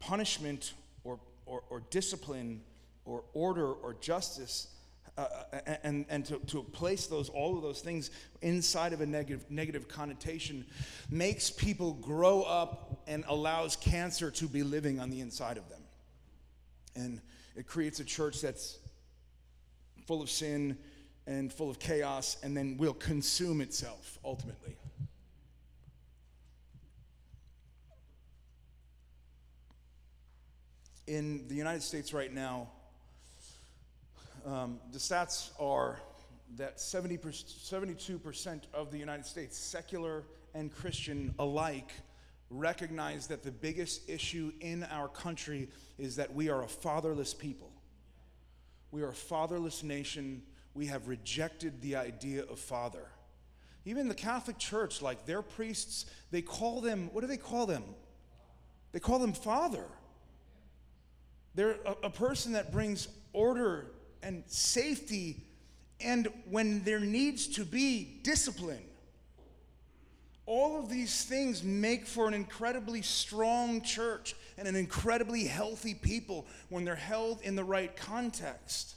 punishment 0.00 0.74
or, 1.02 1.18
or, 1.46 1.62
or 1.70 1.80
discipline 1.88 2.60
or 3.06 3.24
order 3.32 3.72
or 3.72 3.94
justice 3.94 4.68
uh, 5.16 5.26
and, 5.84 6.04
and 6.08 6.24
to, 6.24 6.38
to 6.40 6.62
place 6.62 7.06
those 7.06 7.28
all 7.28 7.56
of 7.56 7.62
those 7.62 7.80
things 7.80 8.10
inside 8.42 8.92
of 8.92 9.00
a 9.00 9.06
negative, 9.06 9.48
negative 9.48 9.86
connotation 9.86 10.66
makes 11.08 11.50
people 11.50 11.92
grow 11.94 12.42
up 12.42 13.02
and 13.06 13.24
allows 13.28 13.76
cancer 13.76 14.30
to 14.32 14.46
be 14.46 14.64
living 14.64 14.98
on 14.98 15.10
the 15.10 15.20
inside 15.20 15.56
of 15.56 15.68
them. 15.68 15.82
And 16.96 17.20
it 17.54 17.66
creates 17.66 18.00
a 18.00 18.04
church 18.04 18.40
that's 18.40 18.78
full 20.06 20.20
of 20.20 20.28
sin 20.28 20.76
and 21.26 21.52
full 21.52 21.70
of 21.70 21.78
chaos 21.78 22.36
and 22.42 22.56
then 22.56 22.76
will 22.76 22.94
consume 22.94 23.60
itself 23.60 24.18
ultimately. 24.24 24.76
In 31.06 31.46
the 31.48 31.54
united 31.54 31.82
states 31.82 32.12
right 32.12 32.32
now 32.32 32.68
um, 34.44 34.78
the 34.92 34.98
stats 34.98 35.50
are 35.58 36.00
that 36.56 36.78
70 36.78 37.18
72% 37.18 38.62
of 38.72 38.90
the 38.90 38.98
United 38.98 39.26
States, 39.26 39.58
secular 39.58 40.24
and 40.54 40.72
Christian 40.72 41.34
alike, 41.38 41.92
recognize 42.50 43.26
that 43.28 43.42
the 43.42 43.50
biggest 43.50 44.08
issue 44.08 44.52
in 44.60 44.84
our 44.84 45.08
country 45.08 45.68
is 45.98 46.16
that 46.16 46.32
we 46.32 46.48
are 46.48 46.62
a 46.62 46.68
fatherless 46.68 47.34
people. 47.34 47.72
We 48.90 49.02
are 49.02 49.08
a 49.08 49.14
fatherless 49.14 49.82
nation. 49.82 50.42
We 50.74 50.86
have 50.86 51.08
rejected 51.08 51.80
the 51.80 51.96
idea 51.96 52.44
of 52.44 52.58
father. 52.58 53.08
Even 53.84 54.08
the 54.08 54.14
Catholic 54.14 54.58
Church, 54.58 55.02
like 55.02 55.26
their 55.26 55.42
priests, 55.42 56.06
they 56.30 56.42
call 56.42 56.80
them, 56.80 57.10
what 57.12 57.22
do 57.22 57.26
they 57.26 57.36
call 57.36 57.66
them? 57.66 57.82
They 58.92 59.00
call 59.00 59.18
them 59.18 59.32
father. 59.32 59.86
They're 61.54 61.76
a, 61.84 62.06
a 62.06 62.10
person 62.10 62.52
that 62.52 62.72
brings 62.72 63.08
order 63.32 63.90
and 64.24 64.42
safety, 64.46 65.44
and 66.00 66.28
when 66.48 66.82
there 66.82 66.98
needs 66.98 67.46
to 67.46 67.64
be 67.64 68.20
discipline. 68.22 68.82
All 70.46 70.78
of 70.78 70.90
these 70.90 71.24
things 71.24 71.62
make 71.62 72.06
for 72.06 72.26
an 72.26 72.34
incredibly 72.34 73.02
strong 73.02 73.82
church 73.82 74.34
and 74.58 74.66
an 74.66 74.76
incredibly 74.76 75.44
healthy 75.44 75.94
people 75.94 76.46
when 76.68 76.84
they're 76.84 76.94
held 76.94 77.40
in 77.42 77.54
the 77.54 77.64
right 77.64 77.94
context. 77.96 78.94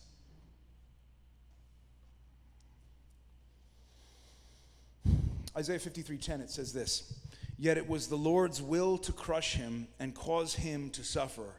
Isaiah 5.56 5.80
53:10 5.80 6.42
it 6.42 6.52
says 6.52 6.72
this, 6.74 7.13
"Yet 7.58 7.78
it 7.78 7.88
was 7.88 8.08
the 8.08 8.18
Lord's 8.18 8.62
will 8.62 8.98
to 9.00 9.12
crush 9.12 9.54
him 9.54 9.88
and 10.00 10.13
cause 10.13 10.56
him 10.56 10.90
to 10.92 11.04
suffer." 11.04 11.56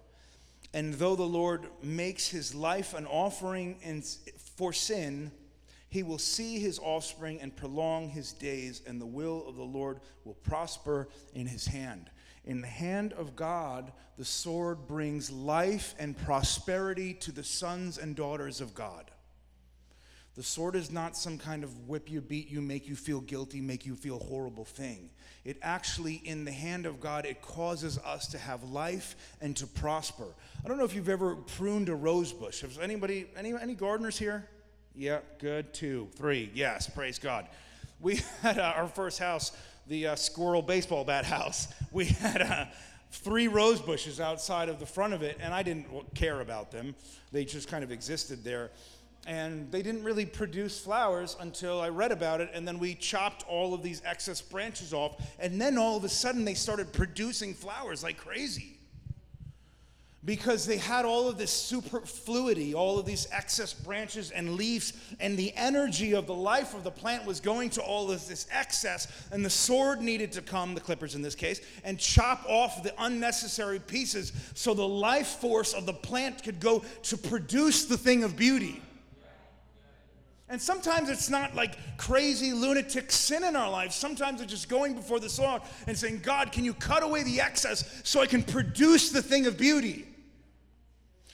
And 0.75 0.95
though 0.95 1.17
the 1.17 1.23
Lord 1.23 1.67
makes 1.83 2.29
his 2.29 2.55
life 2.55 2.95
an 2.95 3.07
offering 3.07 3.77
in, 3.83 4.03
for 4.57 4.73
sin, 4.73 5.33
he 5.89 6.03
will 6.03 6.19
see 6.19 6.59
his 6.59 6.79
offspring 6.79 7.41
and 7.41 7.57
prolong 7.57 8.11
his 8.11 8.33
days, 8.33 8.83
and 8.87 9.01
the 9.01 9.07
will 9.07 9.47
of 9.49 9.57
the 9.57 9.63
Lord 9.63 10.01
will 10.25 10.35
prosper 10.35 11.09
in 11.35 11.47
his 11.47 11.67
hand. 11.67 12.11
In 12.45 12.61
the 12.61 12.67
hand 12.67 13.15
of 13.15 13.35
God, 13.35 13.93
the 14.19 14.25
sword 14.25 14.87
brings 14.87 15.31
life 15.31 15.95
and 15.99 16.17
prosperity 16.17 17.15
to 17.15 17.33
the 17.33 17.45
sons 17.45 17.97
and 17.99 18.15
daughters 18.15 18.61
of 18.61 18.75
God. 18.75 19.11
The 20.39 20.45
sword 20.45 20.77
is 20.77 20.93
not 20.93 21.17
some 21.17 21.37
kind 21.37 21.65
of 21.65 21.89
whip 21.89 22.09
you, 22.09 22.21
beat 22.21 22.49
you, 22.49 22.61
make 22.61 22.87
you 22.87 22.95
feel 22.95 23.21
guilty, 23.21 23.61
make 23.61 23.85
you 23.85 23.97
feel 23.97 24.21
horrible 24.21 24.65
thing. 24.65 25.11
It 25.45 25.57
actually, 25.63 26.23
in 26.25 26.45
the 26.45 26.53
hand 26.53 26.87
of 26.87 27.01
God, 27.01 27.27
it 27.27 27.43
causes 27.43 27.99
us 27.99 28.29
to 28.29 28.39
have 28.39 28.63
life 28.63 29.17
and 29.41 29.57
to 29.57 29.67
prosper. 29.67 30.27
I 30.65 30.69
don't 30.69 30.79
know 30.79 30.85
if 30.85 30.95
you've 30.95 31.09
ever 31.09 31.35
pruned 31.35 31.89
a 31.89 31.95
rose 31.97 32.33
bush. 32.33 32.61
Has 32.61 32.79
anybody, 32.79 33.27
any, 33.37 33.53
any 33.53 33.75
gardeners 33.75 34.17
here? 34.17 34.49
Yeah, 34.95 35.19
good. 35.41 35.75
Two, 35.75 36.07
three. 36.15 36.53
Yes, 36.55 36.89
praise 36.89 37.19
God. 37.19 37.49
We 38.01 38.21
had 38.41 38.61
uh, 38.61 38.75
our 38.77 38.87
first 38.87 39.19
house, 39.19 39.51
the 39.89 40.07
uh, 40.07 40.15
squirrel 40.15 40.63
baseball 40.63 41.03
bat 41.03 41.25
house. 41.25 41.67
We 41.91 42.05
had 42.05 42.43
a 42.43 42.71
three 43.11 43.49
rose 43.49 43.81
bushes 43.81 44.21
outside 44.21 44.69
of 44.69 44.79
the 44.79 44.87
front 44.87 45.15
of 45.15 45.23
it, 45.23 45.39
and 45.41 45.53
I 45.53 45.65
didn't 45.65 46.15
care 46.15 46.43
about 46.43 46.71
them. 46.71 46.95
They 47.33 47.45
just 47.45 47.67
kind 47.67 47.83
of 47.83 47.91
existed 47.91 48.45
there. 48.45 48.71
And 49.29 49.71
they 49.71 49.83
didn't 49.83 50.05
really 50.05 50.25
produce 50.25 50.81
flowers 50.81 51.37
until 51.39 51.83
I 51.83 51.91
read 51.91 52.13
about 52.13 52.41
it, 52.41 52.49
and 52.55 52.67
then 52.67 52.79
we 52.79 52.95
chopped 52.95 53.45
all 53.47 53.75
of 53.75 53.83
these 53.83 54.01
excess 54.07 54.41
branches 54.41 54.95
off, 54.95 55.23
and 55.39 55.61
then 55.61 55.77
all 55.77 55.99
of 55.99 56.05
a 56.05 56.09
sudden 56.09 56.47
they 56.47 56.55
started 56.55 56.95
producing 56.95 57.53
flowers 57.53 58.03
like 58.03 58.17
crazy 58.17 58.79
because 60.25 60.67
they 60.67 60.77
had 60.77 61.05
all 61.05 61.29
of 61.29 61.39
this 61.39 61.51
superfluity, 61.51 62.75
all 62.75 62.99
of 62.99 63.07
these 63.07 63.29
excess 63.31 63.73
branches 63.73 64.31
and 64.31 64.55
leaves, 64.57 64.93
and 65.21 65.39
the 65.39 65.53
energy 65.55 66.15
of 66.15 66.27
the 66.27 66.35
life 66.35 66.75
of 66.75 66.83
the 66.83 66.91
plant 66.91 67.25
was 67.25 67.39
going 67.39 67.71
to 67.71 67.81
all 67.81 68.11
of 68.11 68.27
this 68.29 68.47
excess. 68.51 69.09
And 69.31 69.45
the 69.45 69.51
sword 69.51 70.01
needed 70.03 70.33
to 70.33 70.43
come, 70.43 70.75
the 70.75 70.81
clippers 70.81 71.15
in 71.15 71.23
this 71.23 71.35
case, 71.35 71.61
and 71.85 71.99
chop 71.99 72.45
off 72.49 72.83
the 72.83 72.93
unnecessary 72.99 73.79
pieces 73.79 74.33
so 74.55 74.75
the 74.75 74.87
life 74.87 75.29
force 75.29 75.73
of 75.73 75.87
the 75.87 75.95
plant 75.95 76.43
could 76.43 76.61
go 76.61 76.83
to 77.05 77.17
produce 77.17 77.85
the 77.85 77.97
thing 77.97 78.25
of 78.25 78.37
beauty. 78.37 78.83
And 80.51 80.61
sometimes 80.61 81.11
it's 81.11 81.29
not 81.29 81.55
like 81.55 81.77
crazy 81.99 82.53
lunatic 82.53 83.13
sin 83.13 83.45
in 83.45 83.55
our 83.55 83.71
lives. 83.71 83.95
Sometimes 83.95 84.41
it's 84.41 84.51
just 84.51 84.69
going 84.69 84.95
before 84.95 85.21
the 85.21 85.35
Lord 85.41 85.63
and 85.87 85.97
saying, 85.97 86.21
God, 86.23 86.53
can 86.53 86.65
you 86.65 86.73
cut 86.73 87.03
away 87.03 87.23
the 87.23 87.41
excess 87.41 88.01
so 88.03 88.21
I 88.21 88.27
can 88.27 88.43
produce 88.43 89.11
the 89.11 89.23
thing 89.23 89.47
of 89.47 89.59
beauty? 89.59 90.07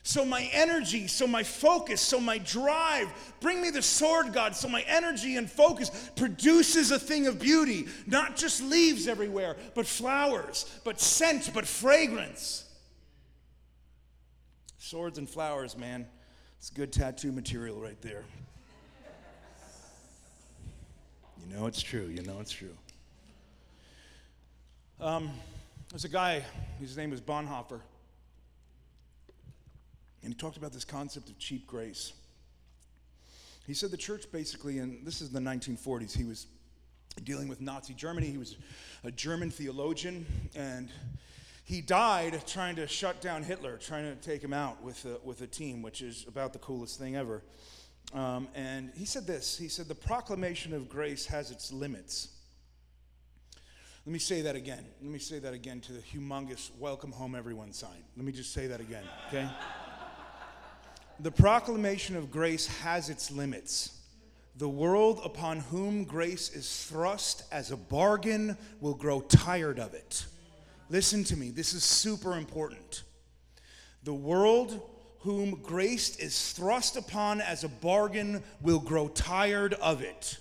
So 0.06 0.22
my 0.22 0.50
energy, 0.52 1.06
so 1.06 1.26
my 1.26 1.42
focus, 1.42 2.00
so 2.00 2.20
my 2.20 2.36
drive, 2.36 3.08
bring 3.40 3.62
me 3.62 3.70
the 3.70 3.80
sword, 3.80 4.34
God, 4.34 4.54
so 4.54 4.68
my 4.68 4.82
energy 4.82 5.36
and 5.36 5.50
focus 5.50 6.10
produces 6.14 6.90
a 6.90 6.98
thing 6.98 7.26
of 7.26 7.38
beauty, 7.38 7.86
not 8.06 8.36
just 8.36 8.62
leaves 8.62 9.08
everywhere, 9.08 9.56
but 9.74 9.86
flowers, 9.86 10.66
but 10.84 11.00
scent, 11.00 11.50
but 11.54 11.66
fragrance. 11.66 12.64
Swords 14.76 15.16
and 15.16 15.28
flowers, 15.28 15.74
man. 15.74 16.06
It's 16.58 16.68
good 16.68 16.92
tattoo 16.92 17.32
material 17.32 17.80
right 17.80 18.00
there. 18.02 18.24
You 21.46 21.56
know 21.56 21.66
it's 21.66 21.82
true. 21.82 22.06
You 22.06 22.22
know 22.22 22.38
it's 22.40 22.52
true. 22.52 22.74
Um, 25.00 25.30
there's 25.90 26.04
a 26.04 26.08
guy, 26.08 26.42
his 26.80 26.96
name 26.96 27.12
is 27.12 27.20
Bonhoeffer, 27.20 27.80
and 30.22 30.32
he 30.32 30.34
talked 30.34 30.56
about 30.56 30.72
this 30.72 30.84
concept 30.84 31.28
of 31.28 31.38
cheap 31.38 31.66
grace. 31.66 32.12
He 33.66 33.74
said 33.74 33.90
the 33.90 33.96
church 33.96 34.30
basically, 34.32 34.78
and 34.78 35.04
this 35.04 35.20
is 35.20 35.30
the 35.30 35.40
1940s, 35.40 36.16
he 36.16 36.24
was 36.24 36.46
dealing 37.24 37.48
with 37.48 37.60
Nazi 37.60 37.94
Germany. 37.94 38.28
He 38.28 38.38
was 38.38 38.56
a 39.02 39.10
German 39.10 39.50
theologian, 39.50 40.24
and 40.54 40.88
he 41.64 41.80
died 41.80 42.42
trying 42.46 42.76
to 42.76 42.86
shut 42.86 43.20
down 43.20 43.42
Hitler, 43.42 43.76
trying 43.76 44.04
to 44.04 44.16
take 44.16 44.42
him 44.42 44.52
out 44.52 44.82
with 44.82 45.04
a, 45.04 45.18
with 45.24 45.42
a 45.42 45.46
team, 45.46 45.82
which 45.82 46.00
is 46.00 46.24
about 46.26 46.52
the 46.52 46.58
coolest 46.58 46.98
thing 46.98 47.16
ever. 47.16 47.42
Um, 48.12 48.48
and 48.54 48.92
he 48.94 49.04
said 49.04 49.26
this 49.26 49.56
He 49.56 49.68
said, 49.68 49.88
The 49.88 49.94
proclamation 49.94 50.72
of 50.72 50.88
grace 50.88 51.26
has 51.26 51.50
its 51.50 51.72
limits. 51.72 52.28
Let 54.06 54.12
me 54.12 54.18
say 54.18 54.42
that 54.42 54.54
again. 54.54 54.84
Let 55.00 55.10
me 55.10 55.18
say 55.18 55.38
that 55.38 55.54
again 55.54 55.80
to 55.80 55.92
the 55.92 56.00
humongous 56.00 56.70
welcome 56.78 57.10
home 57.10 57.34
everyone 57.34 57.72
sign. 57.72 58.04
Let 58.16 58.26
me 58.26 58.32
just 58.32 58.52
say 58.52 58.66
that 58.66 58.80
again, 58.80 59.04
okay? 59.28 59.48
the 61.20 61.30
proclamation 61.30 62.14
of 62.14 62.30
grace 62.30 62.66
has 62.66 63.08
its 63.08 63.30
limits. 63.30 63.98
The 64.56 64.68
world 64.68 65.20
upon 65.24 65.60
whom 65.60 66.04
grace 66.04 66.50
is 66.54 66.84
thrust 66.84 67.44
as 67.50 67.70
a 67.70 67.76
bargain 67.76 68.58
will 68.80 68.94
grow 68.94 69.20
tired 69.22 69.78
of 69.78 69.94
it. 69.94 70.26
Listen 70.90 71.24
to 71.24 71.36
me, 71.36 71.50
this 71.50 71.72
is 71.72 71.82
super 71.82 72.36
important. 72.36 73.04
The 74.02 74.14
world 74.14 74.82
whom 75.24 75.52
grace 75.62 76.16
is 76.16 76.52
thrust 76.52 76.96
upon 76.96 77.40
as 77.40 77.64
a 77.64 77.68
bargain 77.68 78.42
will 78.60 78.78
grow 78.78 79.08
tired 79.08 79.72
of 79.74 80.02
it. 80.02 80.36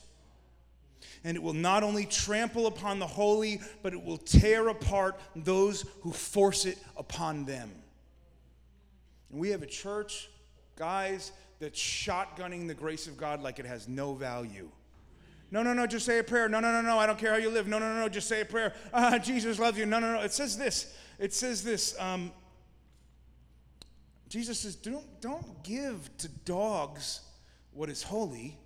And 1.23 1.37
it 1.37 1.41
will 1.41 1.53
not 1.53 1.83
only 1.83 2.05
trample 2.05 2.67
upon 2.67 2.99
the 2.99 3.07
holy, 3.07 3.61
but 3.81 3.93
it 3.93 4.03
will 4.03 4.17
tear 4.17 4.67
apart 4.67 5.17
those 5.37 5.85
who 6.01 6.11
force 6.11 6.65
it 6.65 6.77
upon 6.97 7.45
them. 7.45 7.71
And 9.31 9.39
we 9.39 9.49
have 9.51 9.63
a 9.63 9.67
church, 9.67 10.29
guys, 10.75 11.31
that's 11.59 11.79
shotgunning 11.79 12.67
the 12.67 12.73
grace 12.73 13.07
of 13.07 13.15
God 13.15 13.41
like 13.41 13.59
it 13.59 13.65
has 13.65 13.87
no 13.87 14.13
value. 14.13 14.69
No, 15.49 15.63
no, 15.63 15.71
no, 15.71 15.87
just 15.87 16.05
say 16.05 16.19
a 16.19 16.23
prayer. 16.23 16.49
No, 16.49 16.59
no, 16.59 16.73
no, 16.73 16.81
no, 16.81 16.99
I 16.99 17.05
don't 17.05 17.17
care 17.17 17.31
how 17.31 17.37
you 17.37 17.51
live. 17.51 17.67
No, 17.67 17.79
no, 17.79 17.97
no, 17.97 18.09
just 18.09 18.27
say 18.27 18.41
a 18.41 18.45
prayer. 18.45 18.73
Ah, 18.93 19.17
Jesus 19.17 19.59
loves 19.59 19.77
you. 19.77 19.85
No, 19.85 19.99
no, 19.99 20.11
no. 20.11 20.21
It 20.21 20.33
says 20.33 20.57
this. 20.57 20.93
It 21.19 21.33
says 21.33 21.63
this. 21.63 21.95
Um, 21.99 22.33
Jesus 24.33 24.61
says, 24.61 24.75
don't, 24.75 25.05
don't 25.21 25.63
give 25.63 26.09
to 26.17 26.27
dogs 26.27 27.21
what 27.71 27.87
is 27.87 28.01
holy, 28.01 28.57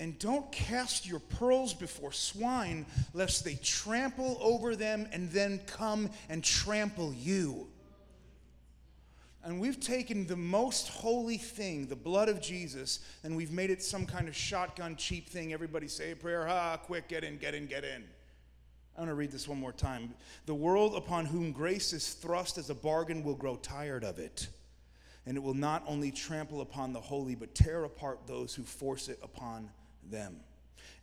and 0.00 0.18
don't 0.18 0.50
cast 0.50 1.06
your 1.06 1.20
pearls 1.20 1.72
before 1.72 2.10
swine, 2.10 2.84
lest 3.14 3.44
they 3.44 3.54
trample 3.62 4.36
over 4.40 4.74
them 4.74 5.06
and 5.12 5.30
then 5.30 5.60
come 5.68 6.10
and 6.28 6.42
trample 6.42 7.14
you. 7.14 7.68
And 9.44 9.60
we've 9.60 9.78
taken 9.78 10.26
the 10.26 10.34
most 10.34 10.88
holy 10.88 11.38
thing, 11.38 11.86
the 11.86 11.94
blood 11.94 12.28
of 12.28 12.42
Jesus, 12.42 12.98
and 13.22 13.36
we've 13.36 13.52
made 13.52 13.70
it 13.70 13.84
some 13.84 14.04
kind 14.04 14.26
of 14.26 14.34
shotgun, 14.34 14.96
cheap 14.96 15.28
thing. 15.28 15.52
Everybody 15.52 15.86
say 15.86 16.10
a 16.10 16.16
prayer, 16.16 16.44
ha, 16.44 16.76
quick, 16.76 17.06
get 17.06 17.22
in, 17.22 17.38
get 17.38 17.54
in, 17.54 17.66
get 17.66 17.84
in. 17.84 18.02
I 18.96 19.02
want 19.02 19.12
to 19.12 19.14
read 19.14 19.30
this 19.30 19.46
one 19.46 19.60
more 19.60 19.70
time. 19.70 20.12
The 20.46 20.56
world 20.56 20.96
upon 20.96 21.26
whom 21.26 21.52
grace 21.52 21.92
is 21.92 22.14
thrust 22.14 22.58
as 22.58 22.68
a 22.68 22.74
bargain 22.74 23.22
will 23.22 23.36
grow 23.36 23.54
tired 23.54 24.02
of 24.02 24.18
it 24.18 24.48
and 25.26 25.36
it 25.36 25.40
will 25.40 25.54
not 25.54 25.82
only 25.86 26.10
trample 26.10 26.60
upon 26.60 26.92
the 26.92 27.00
holy, 27.00 27.34
but 27.34 27.54
tear 27.54 27.84
apart 27.84 28.20
those 28.26 28.54
who 28.54 28.62
force 28.62 29.08
it 29.08 29.18
upon 29.22 29.70
them. 30.10 30.40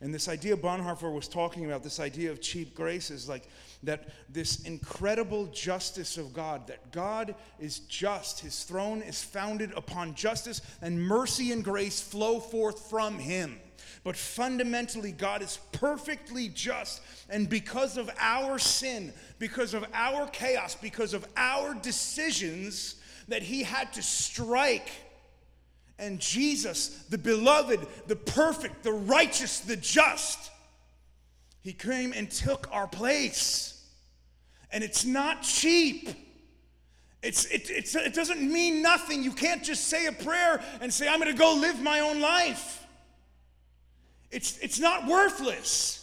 And 0.02 0.14
this 0.14 0.28
idea 0.28 0.56
Bonhoeffer 0.56 1.12
was 1.12 1.28
talking 1.28 1.66
about, 1.66 1.82
this 1.82 2.00
idea 2.00 2.30
of 2.30 2.40
cheap 2.40 2.74
grace, 2.74 3.10
is 3.10 3.28
like 3.28 3.48
that 3.82 4.08
this 4.30 4.62
incredible 4.62 5.46
justice 5.46 6.16
of 6.16 6.32
God, 6.32 6.66
that 6.68 6.90
God 6.90 7.34
is 7.58 7.80
just. 7.80 8.40
His 8.40 8.64
throne 8.64 9.02
is 9.02 9.22
founded 9.22 9.72
upon 9.76 10.14
justice, 10.14 10.62
and 10.80 11.00
mercy 11.00 11.52
and 11.52 11.62
grace 11.62 12.00
flow 12.00 12.40
forth 12.40 12.88
from 12.88 13.18
Him. 13.18 13.58
But 14.02 14.16
fundamentally, 14.16 15.12
God 15.12 15.42
is 15.42 15.58
perfectly 15.72 16.48
just. 16.48 17.02
And 17.28 17.48
because 17.48 17.98
of 17.98 18.10
our 18.18 18.58
sin, 18.58 19.12
because 19.38 19.74
of 19.74 19.84
our 19.92 20.26
chaos, 20.28 20.74
because 20.74 21.12
of 21.12 21.26
our 21.36 21.74
decisions, 21.74 22.96
that 23.30 23.42
he 23.42 23.62
had 23.62 23.92
to 23.94 24.02
strike. 24.02 24.90
And 25.98 26.20
Jesus, 26.20 26.88
the 27.10 27.18
beloved, 27.18 27.86
the 28.06 28.16
perfect, 28.16 28.82
the 28.82 28.92
righteous, 28.92 29.60
the 29.60 29.76
just, 29.76 30.50
he 31.62 31.72
came 31.72 32.12
and 32.12 32.30
took 32.30 32.68
our 32.72 32.86
place. 32.86 33.84
And 34.72 34.84
it's 34.84 35.04
not 35.04 35.42
cheap. 35.42 36.10
It's, 37.22 37.44
it, 37.46 37.70
it's, 37.70 37.94
it 37.94 38.14
doesn't 38.14 38.40
mean 38.40 38.82
nothing. 38.82 39.22
You 39.22 39.32
can't 39.32 39.62
just 39.62 39.88
say 39.88 40.06
a 40.06 40.12
prayer 40.12 40.62
and 40.80 40.92
say, 40.92 41.06
I'm 41.06 41.20
going 41.20 41.30
to 41.30 41.38
go 41.38 41.54
live 41.54 41.80
my 41.82 42.00
own 42.00 42.20
life. 42.20 42.86
It's, 44.30 44.58
it's 44.58 44.78
not 44.78 45.06
worthless. 45.06 45.96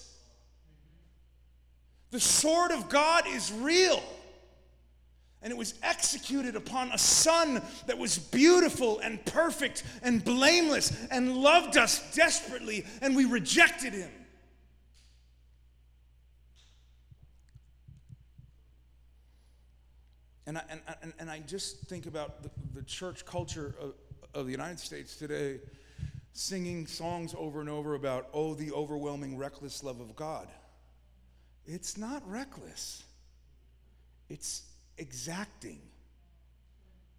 The 2.11 2.19
sword 2.19 2.71
of 2.71 2.87
God 2.87 3.25
is 3.27 3.51
real. 3.51 4.01
And 5.47 5.53
it 5.53 5.57
was 5.57 5.75
executed 5.81 6.57
upon 6.57 6.91
a 6.91 6.97
son 6.97 7.61
that 7.85 7.97
was 7.97 8.19
beautiful 8.19 8.99
and 8.99 9.23
perfect 9.23 9.83
and 10.03 10.21
blameless 10.21 11.07
and 11.09 11.37
loved 11.37 11.77
us 11.77 12.13
desperately, 12.13 12.85
and 13.01 13.15
we 13.15 13.23
rejected 13.23 13.93
him. 13.93 14.11
And 20.45 20.57
I, 20.57 20.63
and, 20.69 20.81
and, 21.01 21.13
and 21.17 21.31
I 21.31 21.39
just 21.39 21.79
think 21.83 22.07
about 22.07 22.43
the, 22.43 22.51
the 22.73 22.83
church 22.83 23.25
culture 23.25 23.73
of, 23.79 23.93
of 24.33 24.47
the 24.47 24.51
United 24.51 24.81
States 24.81 25.15
today 25.15 25.61
singing 26.33 26.87
songs 26.87 27.33
over 27.37 27.61
and 27.61 27.69
over 27.69 27.95
about, 27.95 28.27
oh, 28.33 28.53
the 28.53 28.73
overwhelming, 28.73 29.37
reckless 29.37 29.81
love 29.81 30.01
of 30.01 30.13
God. 30.13 30.49
It's 31.65 31.97
not 31.97 32.21
reckless, 32.29 33.05
it's 34.27 34.63
exacting. 34.97 35.79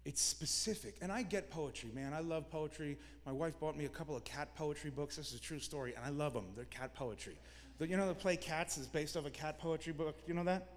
It's 0.05 0.21
specific. 0.21 0.95
And 1.01 1.11
I 1.11 1.23
get 1.23 1.51
poetry, 1.51 1.91
man. 1.93 2.13
I 2.13 2.19
love 2.19 2.49
poetry. 2.49 2.97
My 3.25 3.31
wife 3.31 3.59
bought 3.59 3.77
me 3.77 3.85
a 3.85 3.89
couple 3.89 4.15
of 4.15 4.23
cat 4.23 4.55
poetry 4.55 4.89
books. 4.89 5.17
This 5.17 5.33
is 5.33 5.39
a 5.39 5.41
true 5.41 5.59
story, 5.59 5.93
and 5.95 6.05
I 6.05 6.09
love 6.09 6.33
them. 6.33 6.45
They're 6.55 6.65
cat 6.65 6.93
poetry. 6.95 7.37
The, 7.77 7.87
you 7.87 7.95
know, 7.95 8.07
the 8.07 8.13
play 8.13 8.35
Cats 8.35 8.77
is 8.77 8.87
based 8.87 9.15
off 9.15 9.25
a 9.25 9.29
cat 9.29 9.59
poetry 9.59 9.93
book. 9.93 10.17
You 10.27 10.33
know 10.33 10.43
that? 10.43 10.67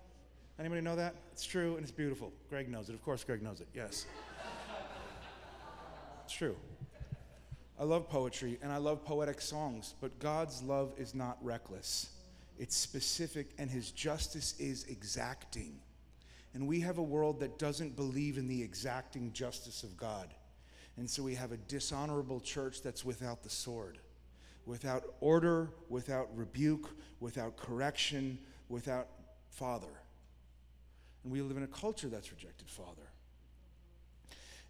Anybody 0.58 0.80
know 0.80 0.96
that? 0.96 1.14
It's 1.32 1.44
true 1.44 1.74
and 1.74 1.82
it's 1.82 1.90
beautiful. 1.90 2.32
Greg 2.48 2.68
knows 2.68 2.88
it. 2.88 2.94
Of 2.94 3.02
course, 3.02 3.24
Greg 3.24 3.42
knows 3.42 3.60
it. 3.60 3.68
Yes. 3.74 4.06
it's 6.24 6.32
true. 6.32 6.54
I 7.80 7.84
love 7.84 8.08
poetry 8.08 8.58
and 8.62 8.70
I 8.70 8.76
love 8.76 9.04
poetic 9.04 9.40
songs, 9.40 9.94
but 10.00 10.16
God's 10.20 10.62
love 10.62 10.92
is 10.96 11.14
not 11.14 11.38
reckless. 11.42 12.10
It's 12.58 12.76
specific 12.76 13.50
and 13.58 13.68
his 13.68 13.90
justice 13.90 14.54
is 14.60 14.84
exacting. 14.84 15.80
And 16.54 16.66
we 16.66 16.80
have 16.80 16.98
a 16.98 17.02
world 17.02 17.40
that 17.40 17.58
doesn't 17.58 17.96
believe 17.96 18.36
in 18.36 18.46
the 18.46 18.62
exacting 18.62 19.32
justice 19.32 19.82
of 19.82 19.96
God. 19.96 20.34
And 20.96 21.08
so 21.08 21.22
we 21.22 21.34
have 21.34 21.52
a 21.52 21.56
dishonorable 21.56 22.40
church 22.40 22.82
that's 22.82 23.04
without 23.04 23.42
the 23.42 23.48
sword, 23.48 23.98
without 24.66 25.14
order, 25.20 25.70
without 25.88 26.28
rebuke, 26.36 26.90
without 27.20 27.56
correction, 27.56 28.38
without 28.68 29.08
Father. 29.48 29.86
And 31.24 31.32
we 31.32 31.40
live 31.40 31.56
in 31.56 31.62
a 31.62 31.68
culture 31.68 32.08
that's 32.08 32.30
rejected 32.30 32.68
Father. 32.68 33.08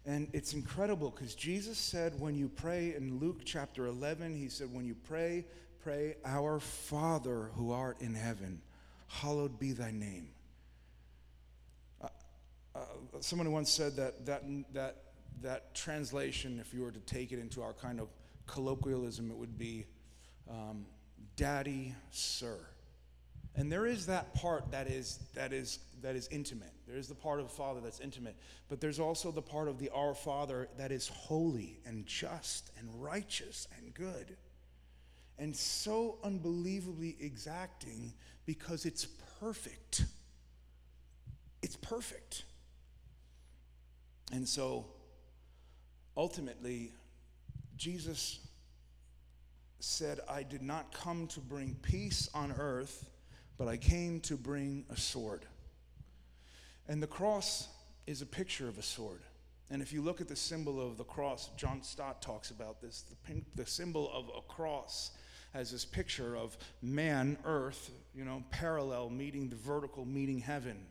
And 0.05 0.27
it's 0.33 0.53
incredible 0.53 1.09
because 1.09 1.33
Jesus 1.35 1.77
said, 1.77 2.19
when 2.19 2.35
you 2.35 2.49
pray 2.49 2.93
in 2.95 3.19
Luke 3.19 3.41
chapter 3.45 3.87
11, 3.87 4.35
he 4.35 4.49
said, 4.49 4.73
when 4.73 4.85
you 4.85 4.95
pray, 4.95 5.45
pray, 5.81 6.15
Our 6.25 6.59
Father 6.59 7.51
who 7.55 7.71
art 7.71 8.01
in 8.01 8.13
heaven, 8.13 8.61
hallowed 9.07 9.59
be 9.59 9.71
thy 9.71 9.91
name. 9.91 10.29
Uh, 12.75 12.79
someone 13.19 13.51
once 13.51 13.69
said 13.69 13.95
that, 13.95 14.25
that, 14.25 14.43
that, 14.73 14.97
that 15.41 15.75
translation, 15.75 16.59
if 16.59 16.73
you 16.73 16.81
were 16.81 16.91
to 16.91 16.99
take 17.01 17.31
it 17.31 17.39
into 17.39 17.61
our 17.61 17.73
kind 17.73 17.99
of 17.99 18.07
colloquialism, 18.47 19.29
it 19.29 19.37
would 19.37 19.57
be 19.57 19.85
um, 20.49 20.85
Daddy, 21.35 21.93
Sir. 22.11 22.57
And 23.55 23.71
there 23.71 23.85
is 23.85 24.07
that 24.07 24.33
part 24.33 24.71
that 24.71 24.87
is, 24.87 25.19
that 25.35 25.53
is, 25.53 25.79
that 26.01 26.15
is 26.15 26.27
intimate. 26.31 26.73
There 26.87 26.97
is 26.97 27.07
the 27.07 27.15
part 27.15 27.39
of 27.39 27.47
the 27.47 27.53
Father 27.53 27.81
that's 27.81 27.99
intimate. 27.99 28.35
But 28.67 28.81
there's 28.81 28.99
also 28.99 29.31
the 29.31 29.41
part 29.41 29.67
of 29.67 29.77
the 29.77 29.89
Our 29.89 30.15
Father 30.15 30.67
that 30.77 30.91
is 30.91 31.07
holy 31.07 31.79
and 31.85 32.05
just 32.07 32.71
and 32.79 32.89
righteous 33.01 33.67
and 33.77 33.93
good. 33.93 34.35
And 35.37 35.55
so 35.55 36.17
unbelievably 36.23 37.17
exacting 37.19 38.13
because 38.45 38.85
it's 38.85 39.05
perfect. 39.39 40.05
It's 41.61 41.75
perfect. 41.75 42.43
And 44.33 44.47
so 44.47 44.85
ultimately, 46.17 46.91
Jesus 47.77 48.39
said, 49.79 50.19
I 50.29 50.43
did 50.43 50.61
not 50.61 50.93
come 50.93 51.27
to 51.27 51.39
bring 51.39 51.77
peace 51.81 52.29
on 52.33 52.51
earth 52.51 53.09
but 53.57 53.67
I 53.67 53.77
came 53.77 54.19
to 54.21 54.35
bring 54.35 54.85
a 54.89 54.97
sword. 54.97 55.45
And 56.87 57.01
the 57.01 57.07
cross 57.07 57.69
is 58.07 58.21
a 58.21 58.25
picture 58.25 58.67
of 58.67 58.77
a 58.77 58.81
sword. 58.81 59.21
And 59.69 59.81
if 59.81 59.93
you 59.93 60.01
look 60.01 60.21
at 60.21 60.27
the 60.27 60.35
symbol 60.35 60.85
of 60.85 60.97
the 60.97 61.03
cross, 61.03 61.49
John 61.55 61.81
Stott 61.81 62.21
talks 62.21 62.51
about 62.51 62.81
this. 62.81 63.03
The, 63.03 63.15
pink, 63.27 63.45
the 63.55 63.65
symbol 63.65 64.11
of 64.13 64.29
a 64.35 64.41
cross 64.41 65.11
has 65.53 65.71
this 65.71 65.85
picture 65.85 66.35
of 66.35 66.57
man, 66.81 67.37
earth, 67.45 67.91
you 68.13 68.25
know, 68.25 68.43
parallel 68.51 69.09
meeting 69.09 69.49
the 69.49 69.55
vertical, 69.55 70.03
meeting 70.05 70.39
heaven. 70.39 70.85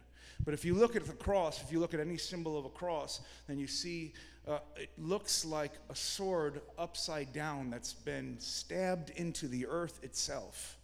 But 0.45 0.55
if 0.55 0.65
you 0.65 0.75
look 0.75 0.97
at 0.97 1.05
the 1.05 1.13
cross, 1.13 1.63
if 1.63 1.71
you 1.71 1.79
look 1.79 1.95
at 1.95 2.01
any 2.01 2.17
symbol 2.17 2.59
of 2.59 2.65
a 2.65 2.71
cross, 2.71 3.21
then 3.47 3.59
you 3.59 3.67
see 3.67 4.13
uh, 4.49 4.59
it 4.77 4.91
looks 4.99 5.45
like 5.45 5.73
a 5.89 5.95
sword 5.95 6.61
upside 6.79 7.33
down 7.33 7.71
that's 7.71 7.93
been 7.93 8.37
stabbed 8.41 9.11
into 9.11 9.47
the 9.47 9.67
earth 9.67 10.01
itself 10.03 10.79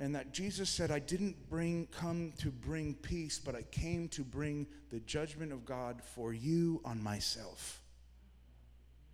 and 0.00 0.14
that 0.14 0.32
Jesus 0.32 0.70
said, 0.70 0.90
I 0.90 0.98
didn't 0.98 1.50
bring, 1.50 1.86
come 1.92 2.32
to 2.38 2.50
bring 2.50 2.94
peace, 2.94 3.38
but 3.38 3.54
I 3.54 3.62
came 3.70 4.08
to 4.08 4.24
bring 4.24 4.66
the 4.88 5.00
judgment 5.00 5.52
of 5.52 5.66
God 5.66 6.00
for 6.02 6.32
you 6.32 6.80
on 6.86 7.02
myself. 7.02 7.82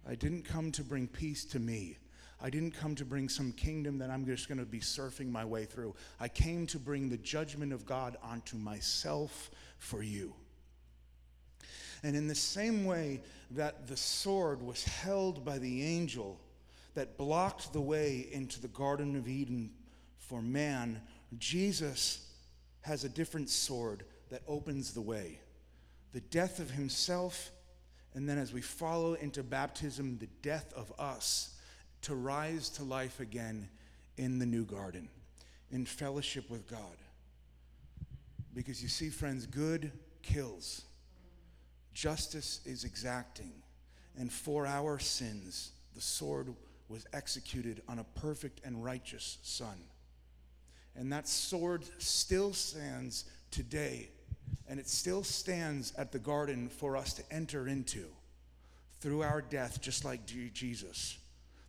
I 0.09 0.14
didn't 0.14 0.44
come 0.44 0.70
to 0.70 0.85
bring 0.85 1.09
peace 1.09 1.44
to 1.46 1.59
me. 1.59 1.98
I 2.40 2.51
didn't 2.51 2.72
come 2.72 2.94
to 2.96 3.05
bring 3.05 3.29
some 3.29 3.53
kingdom 3.53 3.99
that 3.99 4.11
I'm 4.11 4.27
just 4.27 4.46
going 4.49 4.59
to 4.59 4.66
be 4.66 4.81
surfing 4.81 5.31
my 5.31 5.44
way 5.44 5.64
through. 5.64 5.94
I 6.20 6.29
came 6.29 6.66
to 6.68 6.79
bring 6.79 7.09
the 7.09 7.16
judgment 7.16 7.72
of 7.72 7.87
God 7.87 8.16
onto 8.22 8.57
myself 8.57 9.51
for 9.79 10.03
you. 10.03 10.35
And 12.03 12.14
in 12.14 12.29
the 12.29 12.35
same 12.35 12.85
way 12.85 13.22
that 13.53 13.87
the 13.87 13.96
sword 13.96 14.62
was 14.62 14.85
held 14.85 15.44
by 15.44 15.59
the 15.59 15.83
angel 15.83 16.38
that 16.94 17.16
blocked 17.16 17.72
the 17.72 17.81
way 17.81 18.29
into 18.31 18.61
the 18.61 18.68
Garden 18.68 19.16
of 19.16 19.29
Eden 19.29 19.70
for 20.18 20.42
man, 20.42 21.01
Jesus 21.38 22.29
has 22.83 23.05
a 23.05 23.09
different 23.09 23.49
sword 23.49 24.05
that 24.31 24.42
opens 24.46 24.92
the 24.92 25.01
way. 25.01 25.40
The 26.12 26.20
death 26.20 26.59
of 26.59 26.70
himself, 26.70 27.51
and 28.14 28.29
then 28.29 28.38
as 28.38 28.53
we 28.53 28.61
follow 28.61 29.14
into 29.14 29.42
baptism, 29.42 30.18
the 30.18 30.29
death 30.42 30.72
of 30.75 30.92
us 30.99 31.56
to 32.07 32.14
rise 32.14 32.69
to 32.71 32.85
life 32.85 33.19
again 33.19 33.69
in 34.16 34.38
the 34.38 34.47
new 34.47 34.64
garden, 34.64 35.09
in 35.73 35.85
fellowship 35.85 36.49
with 36.49 36.69
God. 36.69 36.97
Because 38.55 38.81
you 38.81 38.88
see, 38.88 39.11
friends, 39.11 39.45
good 39.45 39.90
kills, 40.23 40.83
justice 41.95 42.61
is 42.64 42.85
exacting, 42.85 43.51
and 44.16 44.33
for 44.33 44.69
our 44.69 45.01
sins, 45.01 45.73
the 45.97 46.01
sword 46.01 46.55
was 46.88 47.05
executed 47.12 47.83
on 47.88 47.99
a 47.99 48.05
perfect 48.21 48.61
and 48.64 48.85
righteous 48.85 49.38
Son. 49.42 49.77
And 50.95 51.12
that 51.12 51.27
sword 51.27 51.85
still 51.99 52.53
stands 52.53 53.25
today. 53.51 54.11
And 54.69 54.79
it 54.79 54.88
still 54.88 55.25
stands 55.25 55.92
at 55.99 56.12
the 56.12 56.21
garden 56.21 56.69
for 56.69 56.97
us 56.97 57.12
to 57.14 57.23
enter 57.33 57.66
into 57.66 58.07
through 59.01 59.23
our 59.23 59.42
death, 59.42 59.81
just 59.81 60.05
like 60.05 60.25
Jesus, 60.27 61.19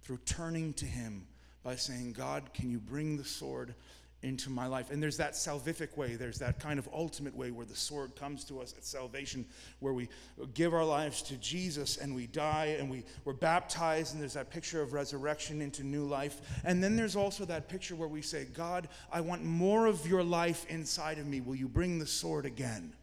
through 0.08 0.20
turning 0.26 0.72
to 0.72 0.86
Him 0.86 1.28
by 1.64 1.76
saying, 1.76 2.14
God, 2.14 2.54
can 2.54 2.72
you 2.72 2.80
bring 2.80 3.18
the 3.18 3.26
sword 3.26 3.76
into 4.24 4.50
my 4.50 4.66
life. 4.66 4.90
And 4.90 5.04
there's 5.04 5.18
that 5.18 5.34
salvific 5.34 5.96
way, 5.98 6.16
there's 6.16 6.40
that 6.40 6.60
kind 6.60 6.80
of 6.80 6.88
ultimate 6.94 7.36
way 7.36 7.52
where 7.52 7.66
the 7.66 7.76
sword 7.76 8.16
comes 8.16 8.46
to 8.46 8.62
us 8.62 8.74
at 8.76 8.86
salvation, 8.86 9.46
where 9.80 9.94
we 9.94 10.08
give 10.54 10.74
our 10.74 10.86
lives 10.86 11.22
to 11.24 11.36
Jesus 11.36 11.98
and 11.98 12.16
we 12.16 12.26
die 12.26 12.78
and 12.80 12.90
we, 12.90 13.04
we're 13.26 13.34
baptized, 13.34 14.14
and 14.14 14.22
there's 14.22 14.34
that 14.34 14.50
picture 14.50 14.82
of 14.82 14.94
resurrection 14.94 15.62
into 15.62 15.84
new 15.84 16.06
life. 16.06 16.40
And 16.64 16.82
then 16.82 16.96
there's 16.96 17.18
also 17.18 17.44
that 17.46 17.68
picture 17.68 17.96
where 17.96 18.08
we 18.08 18.22
say, 18.22 18.46
God, 18.46 18.88
I 19.12 19.20
want 19.20 19.44
more 19.44 19.88
of 19.88 20.08
your 20.08 20.24
life 20.24 20.66
inside 20.70 21.20
of 21.20 21.28
me. 21.28 21.42
Will 21.42 21.56
you 21.56 21.68
bring 21.68 22.00
the 22.00 22.08
sword 22.08 22.46
again? 22.46 22.94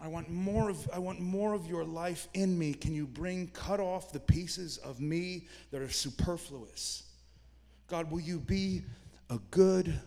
I 0.00 0.08
want 0.08 0.30
more 0.30 0.70
of 0.70 0.88
I 0.92 0.98
want 0.98 1.20
more 1.20 1.54
of 1.54 1.66
your 1.66 1.84
life 1.84 2.28
in 2.34 2.56
me. 2.58 2.72
Can 2.72 2.94
you 2.94 3.06
bring 3.06 3.48
cut 3.48 3.80
off 3.80 4.12
the 4.12 4.20
pieces 4.20 4.78
of 4.78 5.00
me 5.00 5.46
that 5.70 5.82
are 5.82 5.90
superfluous? 5.90 7.02
God, 7.88 8.10
will 8.10 8.20
you 8.20 8.38
be 8.38 8.82
a 9.30 9.38
good, 9.50 9.98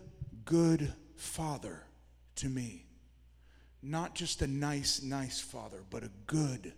good 0.44 0.92
father 1.16 1.84
to 2.36 2.48
me. 2.48 2.86
Not 3.82 4.14
just 4.14 4.42
a 4.42 4.46
nice, 4.46 5.02
nice 5.02 5.40
father, 5.40 5.82
but 5.90 6.02
a 6.02 6.10
good, 6.26 6.72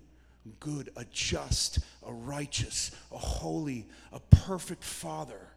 good, 0.61 0.91
a 0.97 1.05
just, 1.07 1.81
a 2.07 2.13
righteous, 2.13 2.91
a 3.13 3.19
holy, 3.19 3.87
a 4.13 4.21
perfect 4.21 4.85
father 4.85 5.49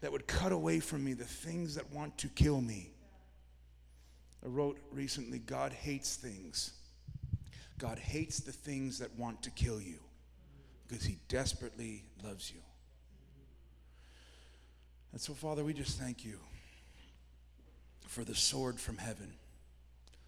that 0.00 0.12
would 0.12 0.26
cut 0.26 0.52
away 0.52 0.80
from 0.80 1.04
me 1.04 1.12
the 1.12 1.24
things 1.24 1.74
that 1.74 1.90
want 1.92 2.16
to 2.18 2.28
kill 2.28 2.60
me. 2.60 2.92
I 4.44 4.48
wrote 4.48 4.78
recently 4.92 5.38
God 5.38 5.72
hates 5.72 6.16
things. 6.16 6.72
God 7.80 7.98
hates 7.98 8.40
the 8.40 8.52
things 8.52 8.98
that 8.98 9.18
want 9.18 9.42
to 9.42 9.50
kill 9.50 9.80
you 9.80 9.98
because 10.86 11.02
he 11.02 11.18
desperately 11.28 12.04
loves 12.22 12.52
you. 12.52 12.60
And 15.12 15.20
so, 15.20 15.32
Father, 15.32 15.64
we 15.64 15.72
just 15.72 15.98
thank 15.98 16.24
you 16.24 16.38
for 18.06 18.22
the 18.22 18.34
sword 18.34 18.78
from 18.78 18.98
heaven, 18.98 19.32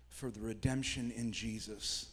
for 0.09 0.31
the 0.31 0.41
redemption 0.41 1.13
in 1.15 1.31
Jesus. 1.31 2.07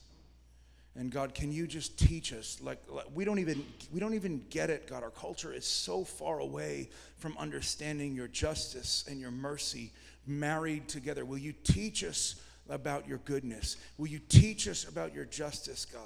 And 0.95 1.10
God, 1.10 1.34
can 1.34 1.54
you 1.54 1.67
just 1.67 1.97
teach 1.97 2.34
us? 2.34 2.60
Like, 2.62 2.82
like, 2.89 3.06
we 3.15 3.23
don't 3.23 3.39
even 3.39 3.65
we 3.93 4.02
don't 4.02 4.15
even 4.15 4.43
get 4.49 4.69
it, 4.69 4.88
God. 4.89 5.04
Our 5.04 5.10
culture 5.10 5.54
is 5.54 5.65
so 5.65 6.04
far 6.04 6.39
away 6.39 6.89
from 7.17 7.38
understanding 7.38 8.13
your 8.13 8.28
justice 8.28 9.06
and 9.08 9.21
your 9.21 9.32
mercy 9.32 9.93
married 10.28 10.89
together. 10.89 11.23
Will 11.23 11.38
you 11.38 11.54
teach 11.63 12.04
us 12.04 12.36
about 12.69 13.08
your 13.08 13.19
goodness? 13.19 13.77
Will 13.97 14.08
you 14.08 14.19
teach 14.19 14.67
us 14.67 14.88
about 14.88 15.13
your 15.13 15.25
justice, 15.25 15.86
God? 15.86 16.01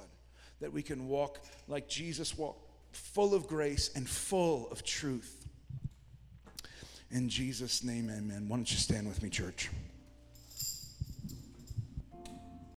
That 0.60 0.72
we 0.72 0.82
can 0.82 1.08
walk 1.08 1.44
like 1.68 1.88
Jesus 1.88 2.36
walked, 2.36 2.68
full 2.92 3.34
of 3.34 3.46
grace 3.46 3.90
and 3.94 4.08
full 4.08 4.68
of 4.70 4.84
truth. 4.84 5.46
In 7.10 7.28
Jesus' 7.28 7.84
name, 7.84 8.10
amen. 8.10 8.46
Why 8.48 8.56
don't 8.56 8.70
you 8.70 8.78
stand 8.78 9.06
with 9.06 9.22
me, 9.22 9.30
church? 9.30 9.70